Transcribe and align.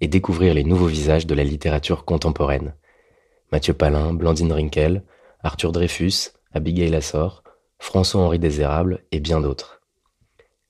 et 0.00 0.08
découvrir 0.08 0.54
les 0.54 0.64
nouveaux 0.64 0.86
visages 0.86 1.26
de 1.26 1.34
la 1.34 1.44
littérature 1.44 2.04
contemporaine. 2.04 2.74
Mathieu 3.52 3.74
Palin, 3.74 4.12
Blandine 4.14 4.52
Rinkel, 4.52 5.02
Arthur 5.42 5.72
Dreyfus, 5.72 6.32
Abigail 6.52 6.94
Assor, 6.94 7.44
François-Henri 7.78 8.38
Désérable 8.38 9.04
et 9.12 9.20
bien 9.20 9.40
d'autres. 9.40 9.80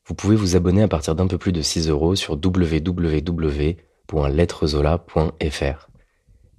Vous 0.06 0.14
pouvez 0.14 0.36
vous 0.36 0.56
abonner 0.56 0.82
à 0.82 0.88
partir 0.88 1.14
d'un 1.14 1.26
peu 1.26 1.38
plus 1.38 1.52
de 1.52 1.62
6 1.62 1.88
euros 1.88 2.14
sur 2.14 2.34
www 2.34 3.76
www.lettrezola.fr. 4.12 5.88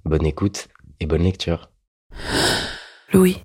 Bonne 0.04 0.26
écoute 0.26 0.68
et 1.00 1.06
bonne 1.06 1.22
lecture. 1.22 1.70
Louis. 3.12 3.38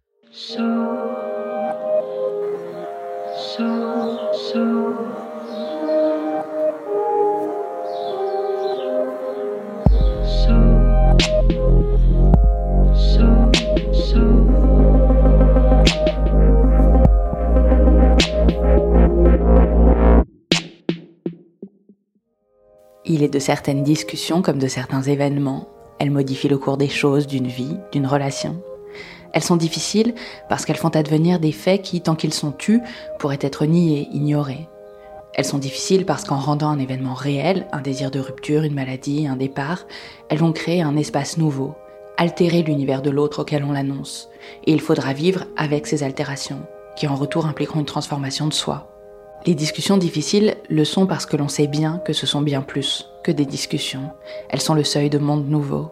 Il 23.13 23.23
est 23.23 23.33
de 23.33 23.39
certaines 23.39 23.83
discussions 23.83 24.41
comme 24.41 24.57
de 24.57 24.69
certains 24.69 25.01
événements. 25.01 25.67
Elles 25.99 26.11
modifient 26.11 26.47
le 26.47 26.57
cours 26.57 26.77
des 26.77 26.87
choses, 26.87 27.27
d'une 27.27 27.47
vie, 27.47 27.75
d'une 27.91 28.07
relation. 28.07 28.63
Elles 29.33 29.43
sont 29.43 29.57
difficiles 29.57 30.15
parce 30.47 30.63
qu'elles 30.63 30.77
font 30.77 30.95
advenir 30.95 31.37
des 31.37 31.51
faits 31.51 31.81
qui, 31.81 31.99
tant 31.99 32.15
qu'ils 32.15 32.33
sont 32.33 32.53
tus, 32.53 32.79
pourraient 33.19 33.37
être 33.41 33.65
niés, 33.65 34.07
ignorés. 34.13 34.69
Elles 35.33 35.43
sont 35.43 35.57
difficiles 35.57 36.05
parce 36.05 36.23
qu'en 36.23 36.39
rendant 36.39 36.69
un 36.69 36.79
événement 36.79 37.13
réel, 37.13 37.67
un 37.73 37.81
désir 37.81 38.11
de 38.11 38.19
rupture, 38.21 38.63
une 38.63 38.75
maladie, 38.75 39.27
un 39.27 39.35
départ, 39.35 39.87
elles 40.29 40.39
vont 40.39 40.53
créer 40.53 40.81
un 40.81 40.95
espace 40.95 41.37
nouveau, 41.37 41.75
altérer 42.15 42.63
l'univers 42.63 43.01
de 43.01 43.09
l'autre 43.09 43.41
auquel 43.41 43.65
on 43.65 43.73
l'annonce. 43.73 44.29
Et 44.65 44.71
il 44.71 44.79
faudra 44.79 45.11
vivre 45.11 45.43
avec 45.57 45.85
ces 45.85 46.03
altérations, 46.03 46.61
qui 46.95 47.07
en 47.07 47.15
retour 47.15 47.45
impliqueront 47.45 47.81
une 47.81 47.85
transformation 47.85 48.47
de 48.47 48.53
soi. 48.53 48.87
Les 49.47 49.55
discussions 49.55 49.97
difficiles 49.97 50.53
le 50.69 50.85
sont 50.85 51.07
parce 51.07 51.25
que 51.25 51.35
l'on 51.35 51.47
sait 51.47 51.65
bien 51.65 51.99
que 52.05 52.13
ce 52.13 52.27
sont 52.27 52.43
bien 52.43 52.61
plus 52.61 53.09
que 53.23 53.31
des 53.31 53.45
discussions. 53.45 54.11
Elles 54.49 54.61
sont 54.61 54.75
le 54.75 54.83
seuil 54.83 55.09
de 55.09 55.17
monde 55.17 55.49
nouveau. 55.49 55.89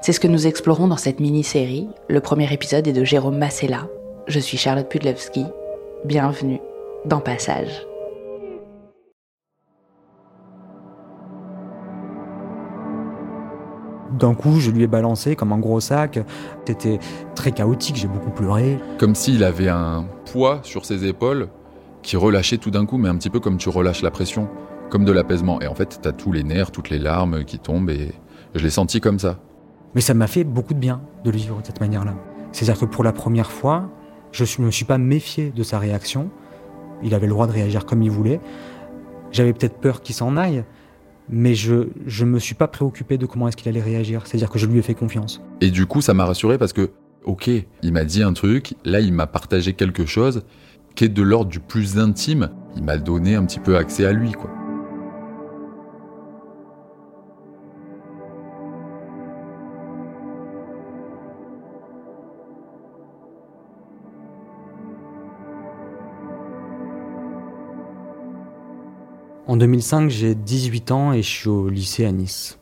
C'est 0.00 0.12
ce 0.12 0.20
que 0.20 0.28
nous 0.28 0.46
explorons 0.46 0.86
dans 0.86 0.96
cette 0.96 1.18
mini-série. 1.18 1.88
Le 2.08 2.20
premier 2.20 2.52
épisode 2.52 2.86
est 2.86 2.92
de 2.92 3.02
Jérôme 3.02 3.36
Massella. 3.36 3.88
Je 4.28 4.38
suis 4.38 4.58
Charlotte 4.58 4.88
Pudlewski. 4.88 5.44
Bienvenue 6.04 6.60
dans 7.04 7.18
Passage. 7.18 7.84
D'un 14.12 14.34
coup, 14.34 14.60
je 14.60 14.70
lui 14.70 14.84
ai 14.84 14.86
balancé 14.86 15.34
comme 15.34 15.52
un 15.52 15.58
gros 15.58 15.80
sac. 15.80 16.20
C'était 16.64 17.00
très 17.34 17.50
chaotique, 17.50 17.96
j'ai 17.96 18.08
beaucoup 18.08 18.30
pleuré. 18.30 18.78
Comme 18.98 19.16
s'il 19.16 19.42
avait 19.42 19.68
un 19.68 20.06
poids 20.30 20.60
sur 20.62 20.84
ses 20.84 21.04
épaules 21.04 21.48
qui 22.08 22.16
relâchait 22.16 22.56
tout 22.56 22.70
d'un 22.70 22.86
coup, 22.86 22.96
mais 22.96 23.10
un 23.10 23.16
petit 23.16 23.28
peu 23.28 23.38
comme 23.38 23.58
tu 23.58 23.68
relâches 23.68 24.00
la 24.00 24.10
pression, 24.10 24.48
comme 24.88 25.04
de 25.04 25.12
l'apaisement. 25.12 25.60
Et 25.60 25.66
en 25.66 25.74
fait, 25.74 25.98
t'as 26.00 26.12
tous 26.12 26.32
les 26.32 26.42
nerfs, 26.42 26.70
toutes 26.70 26.88
les 26.88 26.98
larmes 26.98 27.44
qui 27.44 27.58
tombent, 27.58 27.90
et 27.90 28.12
je 28.54 28.64
l'ai 28.64 28.70
senti 28.70 28.98
comme 29.02 29.18
ça. 29.18 29.38
Mais 29.94 30.00
ça 30.00 30.14
m'a 30.14 30.26
fait 30.26 30.42
beaucoup 30.42 30.72
de 30.72 30.78
bien 30.78 31.02
de 31.22 31.30
le 31.30 31.36
vivre 31.36 31.60
de 31.60 31.66
cette 31.66 31.82
manière-là. 31.82 32.14
C'est-à-dire 32.52 32.80
que 32.80 32.86
pour 32.86 33.04
la 33.04 33.12
première 33.12 33.50
fois, 33.50 33.90
je 34.32 34.44
ne 34.58 34.64
me 34.64 34.70
suis 34.70 34.86
pas 34.86 34.96
méfié 34.96 35.50
de 35.54 35.62
sa 35.62 35.78
réaction. 35.78 36.30
Il 37.02 37.14
avait 37.14 37.26
le 37.26 37.34
droit 37.34 37.46
de 37.46 37.52
réagir 37.52 37.84
comme 37.84 38.02
il 38.02 38.10
voulait. 38.10 38.40
J'avais 39.30 39.52
peut-être 39.52 39.76
peur 39.76 40.00
qu'il 40.00 40.14
s'en 40.14 40.38
aille, 40.38 40.64
mais 41.28 41.54
je 41.54 41.84
ne 42.06 42.24
me 42.24 42.38
suis 42.38 42.54
pas 42.54 42.68
préoccupé 42.68 43.18
de 43.18 43.26
comment 43.26 43.48
est-ce 43.48 43.56
qu'il 43.58 43.68
allait 43.68 43.82
réagir. 43.82 44.26
C'est-à-dire 44.26 44.48
que 44.48 44.58
je 44.58 44.64
lui 44.64 44.78
ai 44.78 44.82
fait 44.82 44.94
confiance. 44.94 45.42
Et 45.60 45.70
du 45.70 45.84
coup, 45.84 46.00
ça 46.00 46.14
m'a 46.14 46.24
rassuré 46.24 46.56
parce 46.56 46.72
que, 46.72 46.90
ok, 47.26 47.50
il 47.82 47.92
m'a 47.92 48.04
dit 48.04 48.22
un 48.22 48.32
truc, 48.32 48.76
là, 48.86 49.00
il 49.00 49.12
m'a 49.12 49.26
partagé 49.26 49.74
quelque 49.74 50.06
chose, 50.06 50.46
de 51.06 51.22
l'ordre 51.22 51.50
du 51.50 51.60
plus 51.60 51.98
intime, 51.98 52.50
il 52.74 52.82
m'a 52.82 52.98
donné 52.98 53.36
un 53.36 53.44
petit 53.44 53.60
peu 53.60 53.76
accès 53.76 54.04
à 54.04 54.12
lui, 54.12 54.32
quoi. 54.32 54.50
En 69.46 69.56
2005, 69.56 70.10
j'ai 70.10 70.34
18 70.34 70.90
ans 70.90 71.12
et 71.12 71.22
je 71.22 71.28
suis 71.28 71.48
au 71.48 71.68
lycée 71.68 72.04
à 72.04 72.12
Nice. 72.12 72.58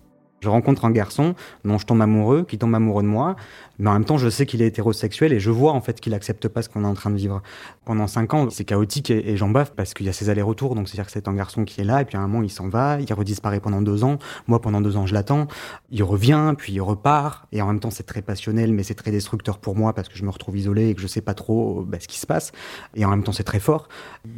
Je 0.47 0.51
rencontre 0.51 0.85
un 0.85 0.93
garçon 0.93 1.35
dont 1.65 1.77
je 1.77 1.87
tombe 1.87 2.01
amoureux, 2.01 2.45
qui 2.49 2.57
tombe 2.57 2.73
amoureux 2.73 3.03
de 3.03 3.09
moi, 3.09 3.35
mais 3.79 3.91
en 3.91 3.95
même 3.95 4.05
temps, 4.05 4.17
je 4.17 4.29
sais 4.29 4.47
qu'il 4.47 4.63
est 4.63 4.69
hétérosexuel 4.69 5.33
et 5.33 5.41
je 5.41 5.51
vois 5.51 5.73
en 5.73 5.81
fait 5.81 6.01
qu'il 6.01 6.15
accepte 6.15 6.47
pas 6.49 6.63
ce 6.63 6.69
qu'on 6.69 6.85
est 6.85 6.87
en 6.87 6.95
train 6.95 7.11
de 7.11 7.17
vivre. 7.17 7.43
Pendant 7.85 8.07
cinq 8.07 8.33
ans, 8.33 8.49
c'est 8.51 8.65
chaotique 8.65 9.11
et, 9.11 9.37
j'en 9.37 9.49
baffe 9.49 9.73
parce 9.73 9.93
qu'il 9.93 10.07
y 10.07 10.09
a 10.09 10.13
ces 10.13 10.31
allers-retours. 10.31 10.75
Donc 10.75 10.89
c'est-à-dire 10.89 11.07
que 11.07 11.13
c'est 11.13 11.29
un 11.29 11.35
garçon 11.35 11.65
qui 11.65 11.81
est 11.81 11.85
là 11.85 12.01
et 12.01 12.05
puis 12.05 12.17
à 12.17 12.21
un 12.21 12.29
moment 12.29 12.43
il 12.43 12.51
s'en 12.51 12.69
va, 12.69 12.99
il 13.01 13.13
redisparaît 13.13 13.61
pendant 13.61 13.83
deux 13.83 14.05
ans. 14.05 14.19
Moi, 14.47 14.61
pendant 14.61 14.81
deux 14.81 14.97
ans, 14.97 15.05
je 15.05 15.15
l'attends. 15.15 15.49
Il 15.91 16.05
revient, 16.05 16.55
puis 16.57 16.73
il 16.75 16.81
repart 16.81 17.47
et 17.53 17.61
en 17.61 17.67
même 17.67 17.81
temps, 17.81 17.91
c'est 17.91 18.07
très 18.07 18.23
passionnel, 18.23 18.73
mais 18.73 18.83
c'est 18.83 18.95
très 18.95 19.11
destructeur 19.11 19.59
pour 19.59 19.77
moi 19.77 19.93
parce 19.93 20.09
que 20.09 20.17
je 20.17 20.25
me 20.25 20.31
retrouve 20.31 20.57
isolé 20.57 20.89
et 20.91 20.95
que 20.95 21.01
je 21.01 21.09
sais 21.09 21.21
pas 21.23 21.35
trop 21.35 21.85
bah, 21.85 21.99
ce 22.01 22.07
qui 22.07 22.19
se 22.19 22.27
passe. 22.27 22.53
Et 22.95 23.05
en 23.05 23.11
même 23.11 23.25
temps, 23.25 23.33
c'est 23.33 23.45
très 23.45 23.61
fort. 23.61 23.89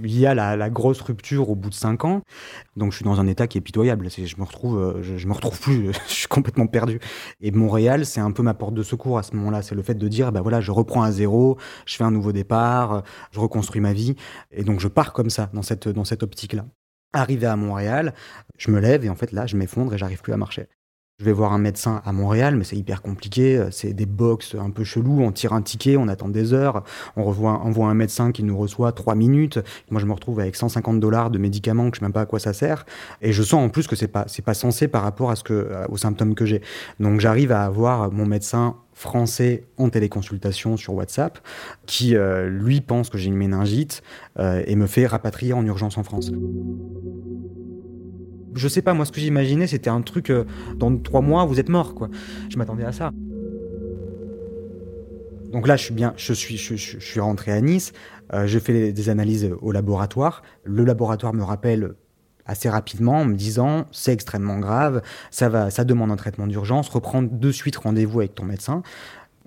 Il 0.02 0.18
y 0.18 0.26
a 0.26 0.34
la, 0.34 0.68
grosse 0.70 1.00
rupture 1.00 1.48
au 1.48 1.54
bout 1.54 1.70
de 1.70 1.74
cinq 1.74 2.04
ans, 2.04 2.20
donc 2.76 2.92
je 2.92 2.96
suis 2.96 3.04
dans 3.04 3.20
un 3.20 3.26
état 3.26 3.46
qui 3.46 3.58
est 3.58 3.60
pitoyable. 3.60 4.08
Je 4.10 4.36
me 4.36 4.44
retrouve, 4.44 4.78
euh, 4.78 5.02
je, 5.02 5.16
je 5.16 5.26
me 5.26 5.32
retrouve 5.32 5.58
plus, 5.58 5.92
je 6.08 6.12
suis 6.12 6.26
complètement 6.28 6.66
perdu. 6.66 7.00
Et 7.40 7.50
Montréal, 7.50 8.06
c'est 8.06 8.20
un 8.20 8.30
peu 8.30 8.42
ma 8.42 8.54
porte 8.54 8.74
de 8.74 8.82
secours 8.82 9.18
à 9.18 9.22
ce 9.22 9.34
moment-là. 9.36 9.62
C'est 9.62 9.74
le 9.74 9.82
fait 9.82 9.94
de 9.94 10.08
dire, 10.08 10.32
bah 10.32 10.40
voilà, 10.40 10.60
je 10.60 10.70
reprends 10.70 11.02
à 11.02 11.12
zéro, 11.12 11.58
je 11.86 11.96
fais 11.96 12.04
un 12.04 12.10
nouveau 12.10 12.32
départ, 12.32 13.02
je 13.32 13.40
reconstruis 13.40 13.80
ma 13.80 13.92
vie. 13.92 14.14
Et 14.50 14.64
donc, 14.64 14.80
je 14.80 14.88
pars 14.88 15.12
comme 15.12 15.30
ça, 15.30 15.50
dans 15.52 15.62
cette, 15.62 15.88
dans 15.88 16.04
cette 16.04 16.22
optique-là. 16.22 16.66
Arrivé 17.12 17.46
à 17.46 17.56
Montréal, 17.56 18.14
je 18.58 18.70
me 18.70 18.80
lève 18.80 19.04
et 19.04 19.08
en 19.08 19.14
fait, 19.14 19.32
là, 19.32 19.46
je 19.46 19.56
m'effondre 19.56 19.94
et 19.94 19.98
j'arrive 19.98 20.20
plus 20.20 20.32
à 20.32 20.36
marcher. 20.36 20.68
Je 21.20 21.24
vais 21.24 21.32
voir 21.32 21.52
un 21.52 21.58
médecin 21.58 22.00
à 22.04 22.12
Montréal, 22.12 22.54
mais 22.54 22.62
c'est 22.62 22.76
hyper 22.76 23.02
compliqué. 23.02 23.60
C'est 23.72 23.92
des 23.92 24.06
box 24.06 24.54
un 24.54 24.70
peu 24.70 24.84
chelous. 24.84 25.20
On 25.20 25.32
tire 25.32 25.52
un 25.52 25.62
ticket, 25.62 25.96
on 25.96 26.06
attend 26.06 26.28
des 26.28 26.52
heures. 26.52 26.84
On 27.16 27.24
revoit, 27.24 27.60
voit 27.66 27.88
un 27.88 27.94
médecin 27.94 28.30
qui 28.30 28.44
nous 28.44 28.56
reçoit 28.56 28.92
trois 28.92 29.16
minutes. 29.16 29.58
Moi, 29.90 30.00
je 30.00 30.06
me 30.06 30.12
retrouve 30.12 30.38
avec 30.38 30.54
150 30.54 31.00
dollars 31.00 31.30
de 31.30 31.38
médicaments 31.38 31.90
que 31.90 31.96
je 31.96 31.98
sais 31.98 32.04
même 32.04 32.12
pas 32.12 32.20
à 32.20 32.26
quoi 32.26 32.38
ça 32.38 32.52
sert. 32.52 32.86
Et 33.20 33.32
je 33.32 33.42
sens 33.42 33.64
en 33.64 33.68
plus 33.68 33.88
que 33.88 33.96
c'est 33.96 34.06
pas, 34.06 34.26
c'est 34.28 34.44
pas 34.44 34.54
censé 34.54 34.86
par 34.86 35.02
rapport 35.02 35.32
à 35.32 35.34
ce 35.34 35.42
que, 35.42 35.68
aux 35.88 35.96
symptômes 35.96 36.36
que 36.36 36.46
j'ai. 36.46 36.62
Donc, 37.00 37.18
j'arrive 37.18 37.50
à 37.50 37.64
avoir 37.64 38.12
mon 38.12 38.24
médecin 38.24 38.76
français 38.94 39.64
en 39.76 39.88
téléconsultation 39.88 40.76
sur 40.76 40.94
WhatsApp, 40.94 41.40
qui 41.86 42.14
euh, 42.14 42.48
lui 42.48 42.80
pense 42.80 43.10
que 43.10 43.18
j'ai 43.18 43.26
une 43.26 43.36
méningite 43.36 44.04
euh, 44.38 44.62
et 44.68 44.76
me 44.76 44.86
fait 44.86 45.08
rapatrier 45.08 45.52
en 45.52 45.66
urgence 45.66 45.98
en 45.98 46.04
France 46.04 46.30
je 48.58 48.68
sais 48.68 48.82
pas, 48.82 48.94
moi 48.94 49.04
ce 49.04 49.12
que 49.12 49.20
j'imaginais 49.20 49.66
c'était 49.66 49.90
un 49.90 50.02
truc, 50.02 50.30
euh, 50.30 50.44
dans 50.76 50.96
trois 50.98 51.20
mois 51.20 51.44
vous 51.44 51.60
êtes 51.60 51.68
mort 51.68 51.94
quoi. 51.94 52.08
Je 52.48 52.58
m'attendais 52.58 52.84
à 52.84 52.92
ça. 52.92 53.12
Donc 55.52 55.66
là 55.66 55.76
je 55.76 55.84
suis 55.84 55.94
bien, 55.94 56.12
je 56.16 56.32
suis, 56.34 57.20
rentré 57.20 57.52
à 57.52 57.60
Nice, 57.60 57.92
euh, 58.34 58.46
je 58.46 58.58
fais 58.58 58.92
des 58.92 59.08
analyses 59.08 59.50
au 59.62 59.72
laboratoire. 59.72 60.42
Le 60.64 60.84
laboratoire 60.84 61.32
me 61.32 61.42
rappelle 61.42 61.94
assez 62.44 62.68
rapidement 62.68 63.20
en 63.20 63.24
me 63.24 63.34
disant 63.34 63.86
c'est 63.92 64.12
extrêmement 64.12 64.58
grave, 64.58 65.02
ça 65.30 65.48
va, 65.48 65.70
ça 65.70 65.84
demande 65.84 66.10
un 66.10 66.16
traitement 66.16 66.46
d'urgence, 66.46 66.88
reprends 66.88 67.22
de 67.22 67.52
suite 67.52 67.76
rendez-vous 67.76 68.20
avec 68.20 68.34
ton 68.34 68.44
médecin. 68.44 68.82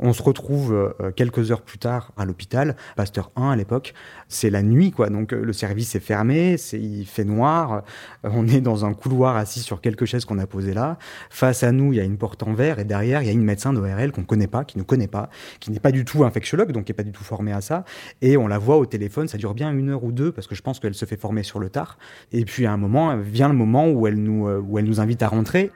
On 0.04 0.14
se 0.14 0.24
retrouve 0.24 0.74
euh, 0.74 1.12
quelques 1.12 1.52
heures 1.52 1.62
plus 1.62 1.78
tard 1.78 2.12
à 2.18 2.26
l'hôpital, 2.26 2.76
Pasteur 2.96 3.32
1 3.36 3.52
à 3.52 3.56
l'époque. 3.56 3.94
C'est 4.30 4.50
la 4.50 4.64
nuit, 4.64 4.90
quoi. 4.90 5.12
Donc 5.12 5.32
euh, 5.32 5.44
le 5.44 5.54
service 5.54 5.94
est 5.94 6.00
fermé, 6.00 6.58
c'est, 6.58 6.80
il 6.80 7.06
fait 7.06 7.24
noir. 7.24 7.84
Euh, 8.26 8.30
on 8.34 8.48
est 8.48 8.62
dans 8.62 8.84
un 8.84 8.96
couloir 8.96 9.36
assis 9.36 9.60
sur 9.60 9.80
quelques 9.80 10.06
chaises 10.06 10.26
qu'on 10.26 10.40
a 10.40 10.48
posées 10.48 10.74
là. 10.74 10.98
Face 11.30 11.62
à 11.62 11.72
nous, 11.72 11.94
il 11.94 11.98
y 11.98 12.00
a 12.00 12.04
une 12.04 12.18
porte 12.18 12.42
en 12.42 12.54
verre 12.54 12.80
et 12.80 12.84
derrière, 12.84 13.22
il 13.22 13.28
y 13.28 13.30
a 13.30 13.34
une 13.34 13.44
médecin 13.44 13.74
d'ORL 13.74 14.12
qu'on 14.12 14.24
connaît 14.24 14.48
pas, 14.48 14.66
qui 14.66 14.80
ne 14.80 14.84
connaît 14.84 15.08
pas, 15.08 15.30
qui 15.60 15.70
n'est 15.70 15.80
pas 15.80 15.92
du 15.92 16.04
tout 16.04 16.24
infectiologue, 16.24 16.72
donc 16.72 16.86
qui 16.86 16.92
n'est 16.92 16.98
pas 16.98 17.04
du 17.04 17.12
tout 17.12 17.24
formé 17.24 17.52
à 17.52 17.62
ça. 17.62 17.86
Et 18.24 18.38
on 18.38 18.48
la 18.48 18.58
voit 18.58 18.78
au 18.78 18.88
téléphone, 18.88 19.28
ça 19.28 19.38
dure 19.38 19.54
bien 19.54 19.72
une 19.72 19.92
heure 19.92 20.04
ou 20.04 20.12
deux 20.12 20.32
parce 20.32 20.48
que 20.48 20.56
je 20.56 20.64
pense 20.64 20.80
qu'elle 20.80 20.96
se 20.96 21.06
fait 21.06 21.18
former 21.18 21.44
sur 21.44 21.60
le 21.60 21.70
tard. 21.70 22.00
Et 22.32 22.44
puis 22.44 22.66
à 22.66 22.72
un 22.72 22.78
moment, 22.78 23.16
vient 23.18 23.50
le 23.50 23.56
moment 23.56 23.88
où 23.88 24.08
elle 24.08 24.18
nous, 24.18 24.50
où 24.50 24.80
elle 24.80 24.86
nous 24.86 25.00
invite 25.00 25.22
à 25.22 25.28
rentrer. 25.28 25.72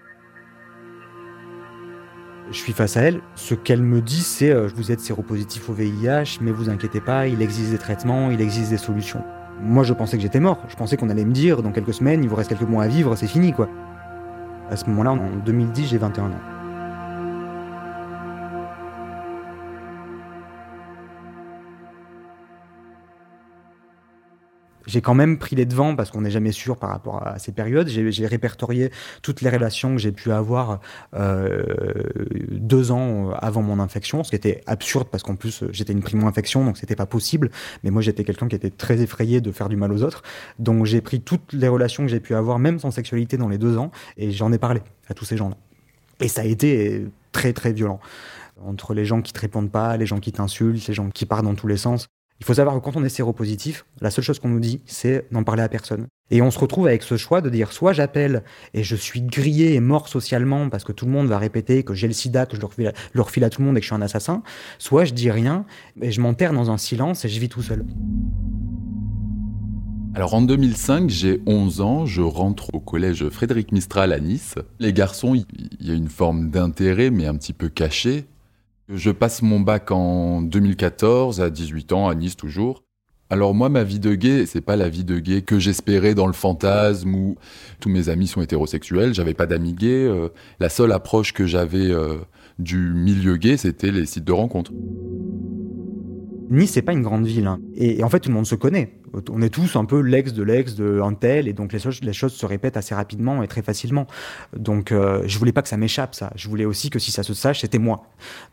Je 2.52 2.58
suis 2.58 2.74
face 2.74 2.96
à 2.96 3.02
elle. 3.02 3.22
Ce 3.36 3.56
qu'elle 3.56 3.82
me 3.82 4.02
dit, 4.02 4.22
c'est 4.22 4.52
euh, 4.52 4.68
vous 4.76 4.92
êtes 4.92 5.00
séropositif 5.00 5.70
au 5.70 5.74
VIH, 5.74 6.40
mais 6.42 6.52
vous 6.52 6.70
inquiétez 6.70 7.02
pas, 7.02 7.28
il 7.28 7.42
existe 7.42 7.72
des 7.72 7.78
traitements, 7.80 8.30
il 8.30 8.40
existe 8.40 8.70
des 8.70 8.78
solutions. 8.78 9.24
Moi, 9.62 9.84
je 9.84 9.94
pensais 9.94 10.18
que 10.18 10.24
j'étais 10.24 10.40
mort. 10.40 10.60
Je 10.68 10.76
pensais 10.76 10.96
qu'on 10.96 11.10
allait 11.10 11.26
me 11.26 11.32
dire 11.34 11.64
dans 11.64 11.72
quelques 11.72 11.94
semaines, 11.94 12.24
il 12.24 12.30
vous 12.30 12.36
reste 12.36 12.50
quelques 12.50 12.70
mois 12.70 12.84
à 12.84 12.88
vivre, 12.88 13.16
c'est 13.16 13.28
fini, 13.28 13.52
quoi. 13.52 13.68
À 14.70 14.76
ce 14.76 14.86
moment-là, 14.90 15.12
en 15.12 15.38
2010, 15.44 15.88
j'ai 15.88 15.98
21 15.98 16.26
ans. 16.26 16.55
J'ai 24.96 25.02
quand 25.02 25.14
même 25.14 25.38
pris 25.38 25.58
les 25.58 25.66
devants 25.66 25.94
parce 25.94 26.10
qu'on 26.10 26.22
n'est 26.22 26.32
jamais 26.32 26.54
sûr 26.54 26.78
par 26.78 26.90
rapport 26.90 27.28
à 27.28 27.38
ces 27.38 27.52
périodes. 27.52 27.90
J'ai 27.90 28.28
répertorié 28.28 28.92
toutes 29.22 29.42
les 29.42 29.50
relations 29.50 29.92
que 29.92 29.98
j'ai 29.98 30.14
pu 30.14 30.32
avoir 30.32 30.80
euh, 31.14 31.66
deux 32.50 32.94
ans 32.94 33.32
avant 33.32 33.62
mon 33.62 33.82
infection, 33.82 34.24
ce 34.24 34.30
qui 34.30 34.38
était 34.38 34.62
absurde 34.68 35.10
parce 35.12 35.22
qu'en 35.22 35.36
plus 35.36 35.66
j'étais 35.72 35.92
une 35.92 36.02
primo-infection, 36.02 36.64
donc 36.64 36.78
c'était 36.78 36.96
pas 36.96 37.06
possible. 37.06 37.52
Mais 37.84 37.90
moi 37.90 38.02
j'étais 38.02 38.24
quelqu'un 38.24 38.48
qui 38.48 38.56
était 38.56 38.70
très 38.70 39.02
effrayé 39.02 39.42
de 39.42 39.52
faire 39.52 39.68
du 39.68 39.76
mal 39.76 39.92
aux 39.92 40.02
autres, 40.02 40.24
donc 40.60 40.86
j'ai 40.86 41.02
pris 41.02 41.20
toutes 41.20 41.52
les 41.52 41.68
relations 41.68 42.04
que 42.04 42.10
j'ai 42.10 42.22
pu 42.22 42.34
avoir, 42.34 42.58
même 42.58 42.80
sans 42.80 42.92
sexualité, 42.92 43.36
dans 43.36 43.50
les 43.50 43.58
deux 43.58 43.78
ans, 43.78 43.92
et 44.16 44.32
j'en 44.32 44.54
ai 44.54 44.58
parlé 44.58 44.82
à 45.10 45.14
tous 45.14 45.26
ces 45.26 45.36
gens-là. 45.36 45.58
Et 46.22 46.30
ça 46.30 46.40
a 46.40 46.46
été 46.46 47.06
très 47.34 47.52
très 47.52 47.74
violent 47.74 48.00
entre 48.66 48.94
les 48.94 49.04
gens 49.04 49.22
qui 49.22 49.34
te 49.34 49.42
répondent 49.42 49.72
pas, 49.72 49.98
les 49.98 50.06
gens 50.06 50.22
qui 50.22 50.32
t'insultent, 50.32 50.88
les 50.88 50.94
gens 50.94 51.10
qui 51.10 51.26
partent 51.26 51.44
dans 51.44 51.56
tous 51.56 51.68
les 51.68 51.76
sens. 51.76 52.08
Il 52.40 52.46
faut 52.46 52.56
savoir 52.56 52.76
que 52.76 52.82
quand 52.82 52.98
on 52.98 53.04
est 53.04 53.10
séropositif, 53.10 53.86
la 54.02 54.12
seule 54.12 54.26
chose 54.26 54.40
qu'on 54.40 54.50
nous 54.50 54.60
dit, 54.60 54.82
c'est 54.86 55.26
n'en 55.32 55.44
parler 55.44 55.64
à 55.64 55.70
personne. 55.70 56.08
Et 56.32 56.42
on 56.42 56.52
se 56.52 56.60
retrouve 56.60 56.88
avec 56.88 57.04
ce 57.04 57.16
choix 57.16 57.40
de 57.40 57.50
dire 57.50 57.72
soit 57.72 57.94
j'appelle 57.94 58.44
et 58.74 58.84
je 58.84 58.96
suis 58.96 59.22
grillé 59.22 59.76
et 59.76 59.80
mort 59.80 60.10
socialement 60.10 60.70
parce 60.70 60.84
que 60.84 60.92
tout 60.92 61.06
le 61.06 61.12
monde 61.12 61.28
va 61.28 61.38
répéter 61.38 61.84
que 61.84 61.94
j'ai 61.94 62.08
le 62.08 62.14
sida, 62.14 62.46
que 62.46 62.58
je 62.58 62.62
le 62.62 63.22
refile 63.22 63.44
à 63.44 63.50
tout 63.50 63.62
le 63.62 63.68
monde 63.68 63.78
et 63.78 63.80
que 63.80 63.84
je 63.84 63.90
suis 63.90 63.96
un 63.96 64.02
assassin, 64.02 64.44
soit 64.80 65.06
je 65.06 65.14
dis 65.14 65.32
rien 65.32 65.66
et 66.02 66.12
je 66.12 66.20
m'enterre 66.20 66.52
dans 66.52 66.72
un 66.72 66.78
silence 66.78 67.24
et 67.24 67.30
je 67.30 67.40
vis 67.40 67.50
tout 67.50 67.62
seul. 67.62 67.86
Alors 70.14 70.34
en 70.34 70.42
2005, 70.42 71.10
j'ai 71.10 71.42
11 71.46 71.82
ans, 71.82 72.06
je 72.06 72.22
rentre 72.22 72.74
au 72.74 72.80
collège 72.80 73.30
Frédéric 73.30 73.72
Mistral 73.72 74.12
à 74.12 74.20
Nice. 74.20 74.56
Les 74.80 74.94
garçons, 74.94 75.36
il 75.36 75.46
y 75.88 75.92
a 75.92 75.94
une 75.94 76.10
forme 76.10 76.50
d'intérêt 76.50 77.12
mais 77.12 77.28
un 77.28 77.36
petit 77.36 77.54
peu 77.54 77.70
caché. 77.70 78.26
Je 78.88 79.10
passe 79.10 79.42
mon 79.42 79.60
bac 79.60 79.90
en 79.90 80.42
2014, 80.44 81.42
à 81.42 81.50
18 81.50 81.92
ans, 81.94 82.08
à 82.08 82.14
Nice 82.14 82.36
toujours. 82.36 82.84
Alors 83.32 83.56
moi, 83.56 83.70
ma 83.70 83.84
vie 83.84 84.00
de 84.00 84.14
gay, 84.14 84.46
c'est 84.46 84.62
pas 84.62 84.76
la 84.76 84.90
vie 84.90 85.04
de 85.04 85.18
gay 85.18 85.42
que 85.42 85.58
j'espérais 85.58 86.14
dans 86.14 86.28
le 86.28 86.34
fantasme 86.34 87.16
où 87.16 87.36
tous 87.80 87.90
mes 87.90 88.10
amis 88.10 88.28
sont 88.28 88.44
hétérosexuels, 88.44 89.16
j'avais 89.16 89.34
pas 89.34 89.48
d'amis 89.48 89.74
gays. 89.74 90.06
Euh, 90.06 90.30
la 90.60 90.70
seule 90.70 90.92
approche 90.92 91.34
que 91.34 91.48
j'avais 91.48 91.90
euh, 91.90 92.18
du 92.60 92.78
milieu 92.78 93.38
gay, 93.38 93.58
c'était 93.58 93.90
les 93.90 94.06
sites 94.06 94.26
de 94.26 94.32
rencontres. 94.32 94.72
Nice, 96.50 96.72
c'est 96.72 96.82
pas 96.82 96.94
une 96.94 97.02
grande 97.02 97.26
ville. 97.26 97.48
Hein. 97.48 97.60
Et, 97.76 98.04
en 98.04 98.10
fait, 98.10 98.20
tout 98.20 98.30
le 98.30 98.36
monde 98.36 98.46
se 98.46 98.56
connaît. 98.56 98.94
On 99.32 99.42
est 99.42 99.50
tous 99.50 99.76
un 99.76 99.86
peu 99.86 100.00
l'ex 100.02 100.34
de 100.34 100.44
l'ex 100.44 100.76
de 100.76 101.00
un 101.02 101.14
tel, 101.14 101.48
et 101.48 101.54
donc 101.54 101.72
les 101.72 101.80
choses, 101.80 102.02
les 102.02 102.14
choses 102.14 102.34
se 102.34 102.46
répètent 102.46 102.78
assez 102.78 102.94
rapidement 102.94 103.44
et 103.44 103.48
très 103.48 103.62
facilement. 103.62 104.08
Donc, 104.56 104.92
euh, 104.92 105.24
je 105.26 105.40
voulais 105.40 105.54
pas 105.54 105.62
que 105.62 105.70
ça 105.70 105.78
m'échappe, 105.78 106.16
ça. 106.16 106.32
Je 106.36 106.50
voulais 106.50 106.66
aussi 106.66 106.90
que 106.90 107.00
si 107.00 107.12
ça 107.12 107.24
se 107.24 107.34
sache, 107.34 107.62
c'était 107.62 107.80
moi. 107.80 108.04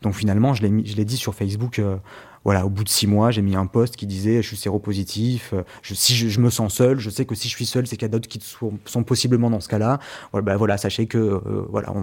Donc, 0.01 0.13
finalement, 0.15 0.53
je 0.53 0.63
l'ai 0.63 1.05
dit 1.05 1.17
sur 1.17 1.35
Facebook. 1.35 1.79
Euh, 1.79 1.97
voilà, 2.43 2.65
au 2.65 2.69
bout 2.69 2.83
de 2.83 2.89
six 2.89 3.07
mois, 3.07 3.31
j'ai 3.31 3.41
mis 3.41 3.55
un 3.55 3.65
post 3.65 3.95
qui 3.95 4.05
disait 4.05 4.41
je 4.41 4.47
suis 4.47 4.57
séropositif. 4.57 5.53
Euh, 5.53 5.63
je, 5.81 5.93
si 5.93 6.15
je, 6.15 6.39
me 6.41 6.49
sens 6.49 6.73
seul, 6.73 6.99
je 6.99 7.09
sais 7.09 7.25
que 7.25 7.35
si 7.35 7.47
je 7.47 7.55
suis 7.55 7.65
seul, 7.65 7.87
c'est 7.87 7.95
qu'il 7.95 8.03
y 8.03 8.05
a 8.05 8.09
d'autres 8.09 8.27
qui 8.27 8.39
sont, 8.41 9.03
possiblement 9.03 9.49
dans 9.49 9.61
ce 9.61 9.69
cas-là. 9.69 9.99
Voilà, 10.31 10.45
bah, 10.45 10.57
voilà 10.57 10.77
sachez 10.77 11.07
que 11.07 11.17
euh, 11.17 11.65
voilà, 11.69 11.93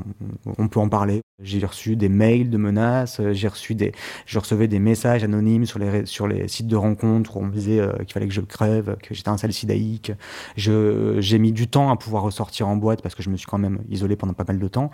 on, 0.58 0.68
peut 0.68 0.80
en 0.80 0.88
parler. 0.88 1.20
J'ai 1.42 1.64
reçu 1.64 1.96
des 1.96 2.08
mails 2.08 2.50
de 2.50 2.58
menaces, 2.58 3.20
euh, 3.20 3.32
j'ai 3.32 3.48
reçu 3.48 3.74
des, 3.74 3.92
je 4.26 4.38
recevais 4.38 4.68
des 4.68 4.78
messages 4.78 5.24
anonymes 5.24 5.66
sur 5.66 5.78
les 5.78 6.06
sur 6.06 6.26
les 6.26 6.48
sites 6.48 6.66
de 6.66 6.76
rencontres 6.76 7.36
où 7.36 7.40
on 7.40 7.44
me 7.44 7.52
disait 7.52 7.80
qu'il 8.00 8.12
fallait 8.12 8.28
que 8.28 8.34
je 8.34 8.40
crève, 8.40 8.96
que 9.02 9.14
j'étais 9.14 9.28
un 9.28 9.36
salcidaïque. 9.36 10.12
Je 10.56 11.16
j'ai 11.20 11.38
mis 11.38 11.52
du 11.52 11.68
temps 11.68 11.90
à 11.90 11.96
pouvoir 11.96 12.22
ressortir 12.22 12.68
en 12.68 12.76
boîte 12.76 13.02
parce 13.02 13.14
que 13.14 13.22
je 13.22 13.30
me 13.30 13.36
suis 13.36 13.46
quand 13.46 13.58
même 13.58 13.80
isolé 13.90 14.16
pendant 14.16 14.34
pas 14.34 14.44
mal 14.46 14.58
de 14.58 14.68
temps. 14.68 14.90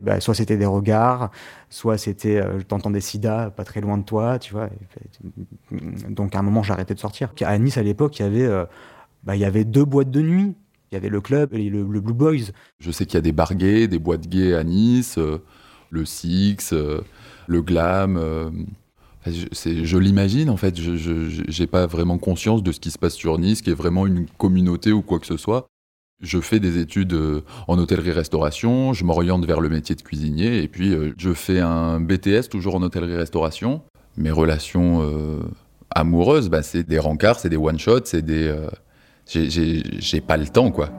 Bah, 0.00 0.20
soit 0.20 0.34
c'était 0.34 0.56
des 0.56 0.66
regards, 0.66 1.30
soit 1.70 1.98
c'était 1.98 2.42
je 2.58 2.62
t'entendais 2.62 3.00
sida 3.00 3.50
pas 3.50 3.64
très 3.64 3.80
loin 3.80 3.98
de 3.98 4.04
toi, 4.04 4.38
tu 4.38 4.52
vois. 4.52 4.68
Donc 6.08 6.34
à 6.34 6.38
un 6.38 6.42
moment, 6.42 6.62
arrêté 6.68 6.94
de 6.94 7.00
sortir. 7.00 7.32
À 7.42 7.58
Nice, 7.58 7.78
à 7.78 7.82
l'époque, 7.82 8.18
il 8.18 8.22
y 8.22 8.24
avait, 8.24 8.46
euh, 8.46 8.64
bah, 9.24 9.36
il 9.36 9.40
y 9.40 9.44
avait 9.44 9.64
deux 9.64 9.84
boîtes 9.84 10.10
de 10.10 10.20
nuit. 10.20 10.54
Il 10.90 10.94
y 10.94 10.96
avait 10.96 11.08
le 11.08 11.20
club 11.20 11.52
et 11.52 11.68
le, 11.68 11.84
Blue 11.84 12.14
Boys. 12.14 12.52
Je 12.78 12.90
sais 12.90 13.06
qu'il 13.06 13.14
y 13.14 13.18
a 13.18 13.22
des 13.22 13.32
bars 13.32 13.54
des 13.54 13.98
boîtes 13.98 14.28
gays 14.28 14.54
à 14.54 14.62
Nice, 14.62 15.18
euh, 15.18 15.38
le 15.90 16.04
Six, 16.04 16.72
euh, 16.72 17.00
le 17.48 17.60
Glam. 17.60 18.20
je, 19.26 19.84
je 19.84 19.98
l'imagine 19.98 20.48
en 20.48 20.56
fait. 20.56 20.76
Je 20.76 21.60
n'ai 21.60 21.66
pas 21.66 21.86
vraiment 21.86 22.18
conscience 22.18 22.62
de 22.62 22.70
ce 22.70 22.78
qui 22.78 22.90
se 22.90 22.98
passe 22.98 23.14
sur 23.14 23.38
Nice, 23.38 23.62
qui 23.62 23.70
est 23.70 23.74
vraiment 23.74 24.06
une 24.06 24.26
communauté 24.38 24.92
ou 24.92 25.02
quoi 25.02 25.18
que 25.18 25.26
ce 25.26 25.36
soit. 25.36 25.66
Je 26.22 26.40
fais 26.40 26.60
des 26.60 26.78
études 26.78 27.14
en 27.68 27.78
hôtellerie-restauration, 27.78 28.94
je 28.94 29.04
m'oriente 29.04 29.44
vers 29.44 29.60
le 29.60 29.68
métier 29.68 29.94
de 29.94 30.00
cuisinier 30.00 30.62
et 30.62 30.68
puis 30.68 30.94
je 31.18 31.34
fais 31.34 31.60
un 31.60 32.00
BTS 32.00 32.48
toujours 32.48 32.76
en 32.76 32.82
hôtellerie-restauration 32.82 33.82
mes 34.16 34.30
relations 34.30 35.02
euh, 35.02 35.40
amoureuses, 35.90 36.48
bah, 36.48 36.62
c'est 36.62 36.82
des 36.82 36.98
rencarts, 36.98 37.40
c'est 37.40 37.48
des 37.48 37.56
one-shots, 37.56 38.04
c'est 38.04 38.22
des. 38.22 38.48
Euh, 38.48 38.68
j'ai 39.28 40.20
pas 40.20 40.36
le 40.36 40.46
temps, 40.46 40.70
quoi. 40.70 40.90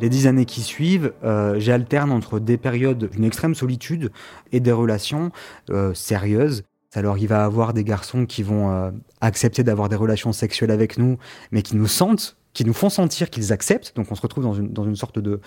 Les 0.00 0.08
dix 0.08 0.26
années 0.26 0.46
qui 0.46 0.62
suivent, 0.62 1.12
euh, 1.22 1.60
j'alterne 1.60 2.10
entre 2.10 2.40
des 2.40 2.56
périodes 2.56 3.10
d'une 3.10 3.24
extrême 3.24 3.54
solitude 3.54 4.10
et 4.52 4.60
des 4.60 4.72
relations 4.72 5.30
sérieuses. 5.92 6.64
Alors 6.94 7.18
il 7.18 7.28
va 7.28 7.44
avoir 7.44 7.74
des 7.74 7.84
garçons 7.84 8.24
qui 8.24 8.42
vont 8.42 8.92
accepter 9.20 9.62
d'avoir 9.62 9.88
des 9.88 9.96
relations 9.96 10.32
sexuelles 10.32 10.70
avec 10.70 10.98
nous, 10.98 11.18
mais 11.52 11.62
qui 11.62 11.76
nous 11.76 11.86
sentent, 11.86 12.36
qui 12.54 12.64
nous 12.64 12.72
font 12.72 12.88
sentir 12.88 13.30
qu'ils 13.30 13.52
acceptent. 13.52 13.94
Donc 13.94 14.10
on 14.10 14.14
se 14.14 14.22
retrouve 14.22 14.44
dans 14.44 14.54
une, 14.54 14.72
dans 14.72 14.84
une 14.84 14.96
sorte 14.96 15.18
de, 15.18 15.40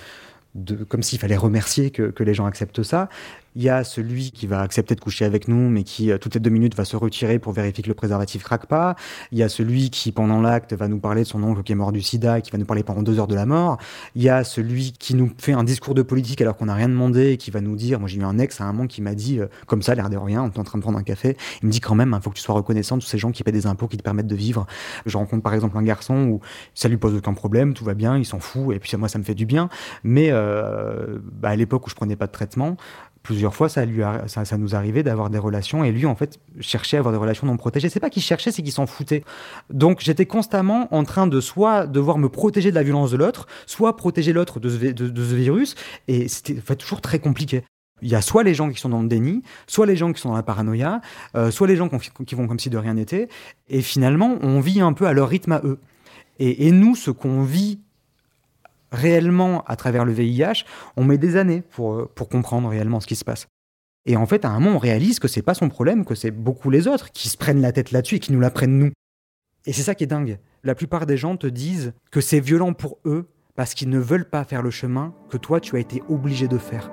de, 0.58 0.84
comme 0.84 1.04
s'il 1.04 1.20
fallait 1.20 1.38
remercier 1.38 1.92
que, 1.92 2.04
que, 2.04 2.24
les 2.24 2.34
gens 2.34 2.46
acceptent 2.46 2.84
ça. 2.84 3.10
Il 3.58 3.64
y 3.64 3.70
a 3.70 3.84
celui 3.84 4.30
qui 4.30 4.46
va 4.46 4.62
accepter 4.62 4.94
de 4.94 5.00
coucher 5.00 5.26
avec 5.26 5.48
nous, 5.48 5.68
mais 5.72 5.82
qui, 5.82 6.12
euh, 6.12 6.20
toutes 6.20 6.36
les 6.36 6.40
deux 6.40 6.52
minutes, 6.52 6.76
va 6.76 6.86
se 6.86 6.96
retirer 6.96 7.40
pour 7.40 7.54
vérifier 7.54 7.84
que 7.84 7.88
le 7.88 7.96
préservatif 7.96 8.44
craque 8.44 8.68
pas. 8.68 8.96
Il 9.32 9.40
y 9.40 9.42
a 9.42 9.50
celui 9.50 9.90
qui, 9.90 10.12
pendant 10.12 10.42
l'acte, 10.42 10.74
va 10.74 10.88
nous 10.88 11.00
parler 11.00 11.24
de 11.24 11.28
son 11.28 11.42
oncle 11.42 11.64
qui 11.64 11.72
est 11.72 11.76
mort 11.76 11.92
du 11.92 12.04
sida 12.04 12.38
et 12.38 12.44
qui 12.44 12.52
va 12.52 12.60
nous 12.60 12.68
parler 12.68 12.84
pendant 12.84 13.02
deux 13.02 13.18
heures 13.18 13.26
de 13.26 13.34
la 13.34 13.48
mort. 13.48 13.80
Il 14.14 14.22
y 14.22 14.30
a 14.30 14.44
celui 14.44 14.92
qui 14.92 15.16
nous 15.16 15.32
fait 15.40 15.54
un 15.54 15.64
discours 15.64 15.96
de 15.96 16.04
politique 16.04 16.40
alors 16.40 16.56
qu'on 16.56 16.66
n'a 16.66 16.76
rien 16.76 16.88
demandé 16.88 17.32
et 17.32 17.38
qui 17.38 17.50
va 17.50 17.60
nous 17.60 17.76
dire, 17.76 18.00
moi 18.00 18.08
j'ai 18.08 18.20
eu 18.20 18.24
un 18.24 18.38
ex 18.38 18.62
à 18.62 18.66
un 18.66 18.74
moment 18.74 18.86
qui 18.86 19.02
m'a 19.02 19.16
dit, 19.16 19.40
euh, 19.40 19.48
comme 19.66 19.82
ça, 19.82 19.96
l'air 19.96 20.12
de 20.12 20.18
rien, 20.18 20.44
on 20.44 20.52
est 20.52 20.60
en 20.60 20.64
train 20.64 20.78
de 20.78 20.84
prendre 20.84 21.00
un 21.00 21.04
café, 21.04 21.36
il 21.64 21.66
me 21.66 21.72
dit 21.72 21.80
quand 21.80 21.96
même, 21.96 22.10
il 22.10 22.14
hein, 22.14 22.22
faut 22.22 22.30
que 22.30 22.36
tu 22.36 22.44
sois 22.44 22.54
reconnaissant 22.54 22.98
de 22.98 23.02
tous 23.02 23.08
ces 23.08 23.18
gens 23.18 23.32
qui 23.32 23.42
paient 23.42 23.52
des 23.52 23.66
impôts 23.66 23.88
qui 23.88 23.98
te 23.98 24.04
permettent 24.04 24.28
de 24.28 24.36
vivre. 24.36 24.68
Je 25.08 25.18
rencontre 25.18 25.42
par 25.42 25.56
exemple 25.56 25.80
un 25.80 25.84
garçon 25.84 26.28
où 26.28 26.42
ça 26.76 26.90
lui 26.90 26.98
pose 26.98 27.16
aucun 27.16 27.34
problème, 27.34 27.74
tout 27.74 27.86
va 27.86 27.96
bien, 27.96 28.20
il 28.20 28.26
s'en 28.26 28.40
fout, 28.40 28.76
et 28.76 28.78
puis 28.78 28.96
moi 28.98 29.10
ça 29.10 29.18
me 29.18 29.24
fait 29.24 29.34
du 29.34 29.48
bien. 29.48 29.70
Mais 30.04 30.28
euh, 30.30 31.18
bah, 31.24 31.50
à 31.50 31.56
l'époque 31.56 31.88
où 31.88 31.90
je 31.90 31.96
prenais 31.96 32.16
pas 32.16 32.28
de 32.28 32.32
traitement, 32.32 32.78
plusieurs 33.28 33.54
fois, 33.54 33.68
ça, 33.68 33.86
ça, 34.28 34.58
nous 34.58 34.74
arrivait 34.74 35.04
d'avoir 35.04 35.30
des 35.30 35.38
relations 35.38 35.84
et 35.84 35.92
lui, 35.92 36.06
en 36.06 36.16
fait, 36.16 36.40
cherchait 36.62 36.96
à 36.96 37.00
avoir 37.00 37.12
des 37.12 37.20
relations 37.20 37.46
non 37.46 37.58
protégées. 37.58 37.90
C'est 37.90 38.00
pas 38.00 38.10
qu'il 38.10 38.22
cherchait, 38.22 38.54
c'est 38.54 38.64
qu'il 38.64 38.72
s'en 38.72 38.88
foutait. 38.88 39.26
Donc, 39.70 40.00
j'étais 40.00 40.26
constamment 40.26 40.88
en 40.96 41.04
train 41.04 41.28
de 41.28 41.42
soit 41.42 41.88
devoir 41.88 42.20
me 42.20 42.30
protéger 42.30 42.70
de 42.70 42.76
la 42.76 42.84
violence 42.84 43.12
de 43.12 43.18
l'autre, 43.18 43.46
soit 43.66 43.98
protéger 43.98 44.32
l'autre 44.32 44.62
de, 44.62 44.70
ce 44.70 45.36
virus. 45.36 45.76
Et 46.08 46.30
c'était 46.30 46.76
toujours 46.78 47.02
très 47.02 47.20
compliqué. 47.20 47.66
Il 48.02 48.08
y 48.08 48.16
a 48.16 48.22
soit 48.22 48.44
les 48.44 48.54
gens 48.54 48.70
qui 48.70 48.80
sont 48.80 48.88
dans 48.88 49.02
le 49.02 49.10
déni, 49.10 49.44
soit 49.68 49.86
les 49.86 49.98
gens 49.98 50.14
qui 50.14 50.22
sont 50.22 50.30
dans 50.30 50.36
la 50.36 50.44
paranoïa, 50.44 51.02
euh, 51.36 51.52
soit 51.52 51.68
les 51.68 51.76
gens 51.76 51.90
qui 51.90 52.36
vont 52.36 52.48
comme 52.48 52.60
si 52.60 52.70
de 52.70 52.78
rien 52.78 52.94
n'était. 52.94 53.28
Et 53.68 53.82
finalement, 53.82 54.38
on 54.42 54.62
vit 54.62 54.80
un 54.80 54.94
peu 54.94 55.06
à 55.06 55.12
leur 55.12 55.28
rythme 55.28 55.52
à 55.52 55.62
eux. 55.66 55.80
Et, 56.40 56.68
et 56.68 56.72
nous, 56.72 56.96
ce 56.96 57.12
qu'on 57.12 57.44
vit 57.44 57.82
réellement 58.92 59.64
à 59.66 59.76
travers 59.76 60.06
le 60.06 60.14
VIH, 60.14 60.66
on 60.96 61.04
met 61.04 61.18
des 61.18 61.36
années 61.36 61.62
pour, 61.62 61.94
euh, 61.94 62.12
pour 62.14 62.30
comprendre 62.30 62.70
réellement 62.70 63.00
ce 63.00 63.08
qui 63.08 63.16
se 63.16 63.26
passe. 63.26 63.48
Et 64.06 64.16
en 64.16 64.26
fait, 64.26 64.46
à 64.46 64.50
un 64.50 64.60
moment, 64.60 64.78
on 64.78 64.80
réalise 64.80 65.20
que 65.20 65.28
c'est 65.28 65.42
pas 65.42 65.54
son 65.54 65.68
problème, 65.68 66.06
que 66.06 66.16
c'est 66.16 66.32
beaucoup 66.32 66.70
les 66.70 66.88
autres 66.88 67.12
qui 67.12 67.28
se 67.28 67.38
prennent 67.38 67.62
la 67.62 67.74
tête 67.74 67.92
là-dessus 67.92 68.16
et 68.16 68.20
qui 68.20 68.32
nous 68.32 68.40
la 68.40 68.52
prennent 68.52 68.80
nous. 68.80 68.92
Et 69.66 69.74
c'est 69.74 69.84
ça 69.84 69.96
qui 69.96 70.06
est 70.06 70.08
dingue. 70.08 70.40
La 70.64 70.76
plupart 70.76 71.06
des 71.06 71.18
gens 71.18 71.36
te 71.36 71.48
disent 71.48 71.94
que 72.10 72.22
c'est 72.22 72.40
violent 72.40 72.74
pour 72.74 73.00
eux 73.06 73.30
parce 73.56 73.74
qu'ils 73.74 73.90
ne 73.90 74.00
veulent 74.00 74.30
pas 74.30 74.46
faire 74.46 74.62
le 74.62 74.72
chemin 74.72 75.14
que 75.30 75.36
toi 75.36 75.60
tu 75.60 75.76
as 75.76 75.80
été 75.80 76.02
obligé 76.08 76.48
de 76.48 76.58
faire. 76.58 76.90